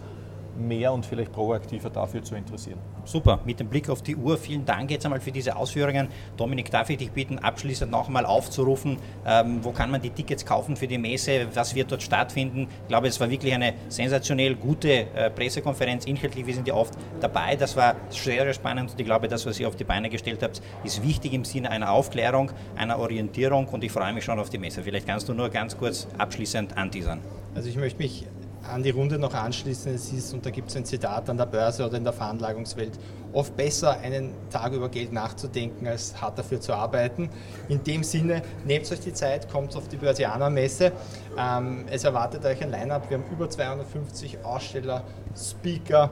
mehr 0.61 0.92
und 0.92 1.07
vielleicht 1.07 1.33
proaktiver 1.33 1.90
dafür 1.90 2.23
zu 2.23 2.35
interessieren. 2.35 2.79
Super, 3.05 3.40
mit 3.44 3.61
dem 3.61 3.68
Blick 3.68 3.88
auf 3.88 4.03
die 4.03 4.16
Uhr, 4.16 4.37
vielen 4.37 4.64
Dank 4.64 4.90
jetzt 4.90 5.05
einmal 5.05 5.20
für 5.20 5.33
diese 5.33 5.57
Ausführungen. 5.57 6.09
Dominik, 6.37 6.70
darf 6.70 6.90
ich 6.90 6.99
dich 6.99 7.11
bitten, 7.11 7.38
abschließend 7.38 7.90
noch 7.90 8.07
einmal 8.07 8.27
aufzurufen, 8.27 8.99
ähm, 9.27 9.59
wo 9.62 9.73
kann 9.73 9.90
man 9.90 10.01
die 10.01 10.11
Tickets 10.11 10.44
kaufen 10.44 10.77
für 10.77 10.87
die 10.87 10.99
Messe, 10.99 11.46
was 11.55 11.75
wird 11.75 11.90
dort 11.90 12.03
stattfinden? 12.03 12.68
Ich 12.83 12.88
glaube, 12.88 13.09
es 13.09 13.18
war 13.20 13.31
wirklich 13.31 13.55
eine 13.55 13.75
sensationell 13.88 14.55
gute 14.55 14.90
äh, 15.14 15.31
Pressekonferenz, 15.31 16.05
inhaltlich, 16.05 16.46
wir 16.46 16.55
sind 16.55 16.68
ja 16.68 16.75
oft 16.75 16.94
dabei, 17.20 17.57
das 17.57 17.77
war 17.77 17.96
sehr, 18.11 18.44
sehr 18.44 18.55
spannend 18.55 18.92
und 18.92 19.01
ich 19.01 19.07
glaube, 19.07 19.29
das, 19.29 19.46
was 19.46 19.59
ihr 19.59 19.68
auf 19.68 19.77
die 19.77 19.85
Beine 19.85 20.11
gestellt 20.11 20.42
habt, 20.42 20.61
ist 20.85 21.03
wichtig 21.03 21.33
im 21.33 21.44
Sinne 21.44 21.70
einer 21.70 21.90
Aufklärung, 21.90 22.53
einer 22.77 22.99
Orientierung 22.99 23.66
und 23.68 23.83
ich 23.85 23.92
freue 23.92 24.12
mich 24.12 24.25
schon 24.25 24.38
auf 24.38 24.51
die 24.51 24.59
Messe. 24.59 24.83
Vielleicht 24.83 25.07
kannst 25.07 25.29
du 25.29 25.35
nur 25.35 25.49
ganz 25.49 25.77
kurz 25.77 26.07
abschließend 26.18 26.77
anteasern. 26.77 27.20
Also 27.55 27.68
ich 27.68 27.77
möchte 27.77 27.99
mich 27.99 28.27
an 28.68 28.83
die 28.83 28.90
Runde 28.90 29.18
noch 29.18 29.35
anschließen. 29.35 29.94
Es 29.94 30.12
ist, 30.12 30.33
und 30.35 30.44
da 30.44 30.51
gibt 30.51 30.70
es 30.70 30.77
ein 30.77 30.85
Zitat 30.85 31.29
an 31.31 31.37
der 31.37 31.46
Börse 31.46 31.87
oder 31.87 31.96
in 31.96 32.05
der 32.05 32.12
Veranlagungswelt, 32.12 32.99
oft 33.33 33.57
besser, 33.57 33.99
einen 34.01 34.33
Tag 34.51 34.73
über 34.73 34.88
Geld 34.88 35.12
nachzudenken, 35.12 35.87
als 35.87 36.20
hart 36.20 36.38
dafür 36.38 36.61
zu 36.61 36.73
arbeiten. 36.73 37.31
In 37.68 37.83
dem 37.85 38.03
Sinne, 38.03 38.42
nehmt 38.64 38.90
euch 38.90 39.01
die 39.01 39.12
Zeit, 39.12 39.51
kommt 39.51 39.75
auf 39.77 39.88
die 39.88 39.96
Börsianer-Messe. 39.96 40.92
Ähm, 41.38 41.85
es 41.90 42.05
erwartet 42.05 42.44
euch 42.44 42.62
ein 42.62 42.70
Line-Up. 42.70 43.09
Wir 43.09 43.18
haben 43.18 43.25
über 43.31 43.49
250 43.49 44.44
Aussteller, 44.44 45.05
Speaker, 45.37 46.11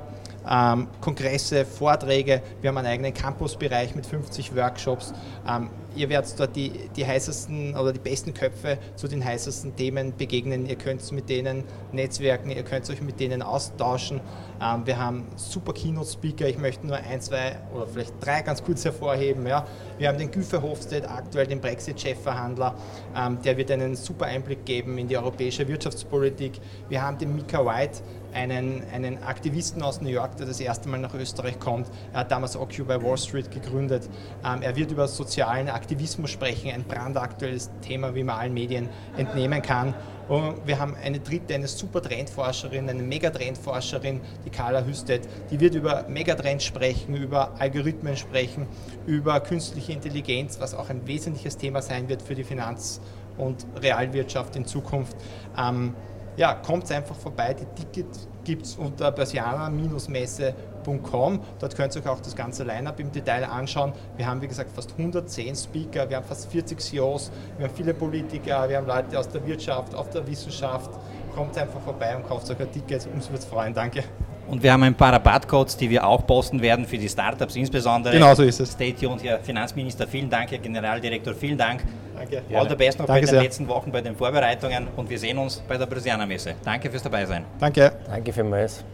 ähm, 0.50 0.88
Kongresse, 1.00 1.64
Vorträge. 1.64 2.42
Wir 2.60 2.68
haben 2.68 2.78
einen 2.78 2.86
eigenen 2.86 3.14
Campusbereich 3.14 3.94
mit 3.94 4.06
50 4.06 4.56
Workshops. 4.56 5.12
Ähm, 5.46 5.70
ihr 5.94 6.08
werdet 6.08 6.38
dort 6.38 6.56
die, 6.56 6.72
die 6.96 7.06
heißesten 7.06 7.74
oder 7.76 7.92
die 7.92 7.98
besten 7.98 8.32
Köpfe 8.32 8.78
zu 8.96 9.08
den 9.08 9.24
heißesten 9.24 9.76
Themen 9.76 10.16
begegnen. 10.16 10.66
Ihr 10.66 10.76
könnt 10.76 11.10
mit 11.12 11.28
denen 11.28 11.64
netzwerken, 11.92 12.50
ihr 12.50 12.62
könnt 12.62 12.88
euch 12.88 13.02
mit 13.02 13.20
denen 13.20 13.42
austauschen. 13.42 14.20
Ähm, 14.62 14.86
wir 14.86 14.98
haben 14.98 15.26
super 15.36 15.72
Keynote-Speaker. 15.72 16.48
Ich 16.48 16.58
möchte 16.58 16.86
nur 16.86 16.96
ein, 16.96 17.20
zwei 17.20 17.56
oder 17.74 17.86
vielleicht 17.86 18.14
drei 18.20 18.42
ganz 18.42 18.62
kurz 18.62 18.84
hervorheben. 18.84 19.46
Ja. 19.46 19.66
Wir 19.98 20.08
haben 20.08 20.18
den 20.18 20.30
Güfe 20.30 20.62
Hofstedt, 20.62 21.08
aktuell 21.08 21.46
den 21.46 21.60
Brexit-Chefverhandler. 21.60 22.74
Ähm, 23.16 23.38
der 23.42 23.56
wird 23.56 23.70
einen 23.70 23.96
super 23.96 24.26
Einblick 24.26 24.64
geben 24.64 24.98
in 24.98 25.08
die 25.08 25.16
europäische 25.16 25.66
Wirtschaftspolitik. 25.68 26.60
Wir 26.88 27.02
haben 27.02 27.18
den 27.18 27.34
Mika 27.34 27.64
White, 27.64 28.00
einen, 28.32 28.82
einen 28.92 29.22
Aktivisten 29.22 29.82
aus 29.82 30.00
New 30.00 30.08
York, 30.08 30.36
der 30.36 30.46
das 30.46 30.60
erste 30.60 30.88
Mal 30.88 30.98
nach 30.98 31.14
Österreich 31.14 31.58
kommt. 31.58 31.88
Er 32.12 32.20
hat 32.20 32.30
damals 32.30 32.56
Occupy 32.56 33.02
Wall 33.02 33.18
Street 33.18 33.50
gegründet. 33.50 34.08
Ähm, 34.44 34.62
er 34.62 34.76
wird 34.76 34.90
über 34.90 35.08
sozialen 35.08 35.68
Aktivismus 35.68 36.30
sprechen, 36.30 36.70
ein 36.70 36.84
brandaktuelles 36.84 37.70
Thema, 37.82 38.14
wie 38.14 38.24
man 38.24 38.38
allen 38.38 38.54
Medien 38.54 38.88
entnehmen 39.16 39.62
kann. 39.62 39.94
Und 40.28 40.66
wir 40.66 40.78
haben 40.78 40.94
eine 41.02 41.20
dritte, 41.20 41.54
eine 41.54 41.68
super 41.68 42.02
Trendforscherin, 42.02 42.88
eine 42.88 43.02
Megatrendforscherin, 43.02 44.20
die 44.44 44.50
Carla 44.50 44.84
Hüstedt, 44.84 45.26
die 45.50 45.58
wird 45.58 45.74
über 45.74 46.04
Megatrends 46.06 46.64
sprechen, 46.64 47.16
über 47.16 47.58
Algorithmen 47.58 48.14
sprechen, 48.16 48.66
über 49.06 49.40
künstliche 49.40 49.92
Intelligenz, 49.92 50.60
was 50.60 50.74
auch 50.74 50.90
ein 50.90 51.06
wesentliches 51.06 51.56
Thema 51.56 51.80
sein 51.80 52.10
wird 52.10 52.20
für 52.20 52.34
die 52.34 52.44
Finanz- 52.44 53.00
und 53.38 53.64
Realwirtschaft 53.80 54.54
in 54.56 54.66
Zukunft. 54.66 55.16
Ähm, 55.56 55.94
ja, 56.38 56.54
kommt 56.54 56.90
einfach 56.92 57.16
vorbei. 57.16 57.54
Die 57.54 57.66
Tickets 57.84 58.28
gibt 58.44 58.64
es 58.64 58.76
unter 58.76 59.10
persiana-messe.com. 59.10 61.40
Dort 61.58 61.76
könnt 61.76 61.96
ihr 61.96 62.00
euch 62.00 62.08
auch 62.08 62.20
das 62.20 62.36
ganze 62.36 62.62
Line-Up 62.62 63.00
im 63.00 63.10
Detail 63.10 63.42
anschauen. 63.44 63.92
Wir 64.16 64.24
haben, 64.26 64.40
wie 64.40 64.46
gesagt, 64.46 64.70
fast 64.70 64.92
110 64.92 65.56
Speaker, 65.56 66.08
wir 66.08 66.16
haben 66.16 66.26
fast 66.26 66.48
40 66.50 66.80
CEOs, 66.80 67.32
wir 67.58 67.66
haben 67.66 67.74
viele 67.74 67.92
Politiker, 67.92 68.68
wir 68.68 68.76
haben 68.76 68.86
Leute 68.86 69.18
aus 69.18 69.28
der 69.28 69.44
Wirtschaft, 69.46 69.96
aus 69.96 70.10
der 70.10 70.24
Wissenschaft. 70.26 70.90
Kommt 71.34 71.58
einfach 71.58 71.80
vorbei 71.80 72.16
und 72.16 72.24
kauft 72.26 72.48
euch 72.50 72.60
ein 72.60 72.70
Ticket. 72.70 73.06
Uns 73.12 73.28
würde 73.28 73.40
es 73.40 73.44
freuen. 73.44 73.74
Danke. 73.74 74.04
Und 74.48 74.62
wir 74.62 74.72
haben 74.72 74.82
ein 74.82 74.94
paar 74.94 75.12
Rabattcodes, 75.12 75.76
die 75.76 75.90
wir 75.90 76.06
auch 76.06 76.26
posten 76.26 76.60
werden 76.62 76.86
für 76.86 76.96
die 76.96 77.08
Startups 77.08 77.54
insbesondere. 77.54 78.14
Genau 78.14 78.34
so 78.34 78.42
ist 78.42 78.60
es. 78.60 78.72
Stay 78.72 78.92
tuned, 78.92 79.22
Herr 79.22 79.38
Finanzminister. 79.40 80.06
Vielen 80.06 80.30
Dank, 80.30 80.50
Herr 80.50 80.58
Generaldirektor. 80.58 81.34
Vielen 81.34 81.58
Dank. 81.58 81.82
Danke. 82.16 82.42
All 82.54 82.68
the 82.68 82.74
best 82.74 82.98
noch 82.98 83.06
Danke 83.06 83.20
bei 83.20 83.26
den 83.26 83.28
sehr. 83.28 83.42
letzten 83.42 83.68
Wochen 83.68 83.92
bei 83.92 84.00
den 84.00 84.16
Vorbereitungen 84.16 84.88
und 84.96 85.08
wir 85.08 85.18
sehen 85.18 85.38
uns 85.38 85.62
bei 85.68 85.76
der 85.76 85.86
Brasilianer 85.86 86.26
Messe. 86.26 86.54
Danke 86.64 86.90
fürs 86.90 87.02
Dabeisein. 87.02 87.44
Danke. 87.60 87.92
Danke 88.06 88.32
vielmals. 88.32 88.84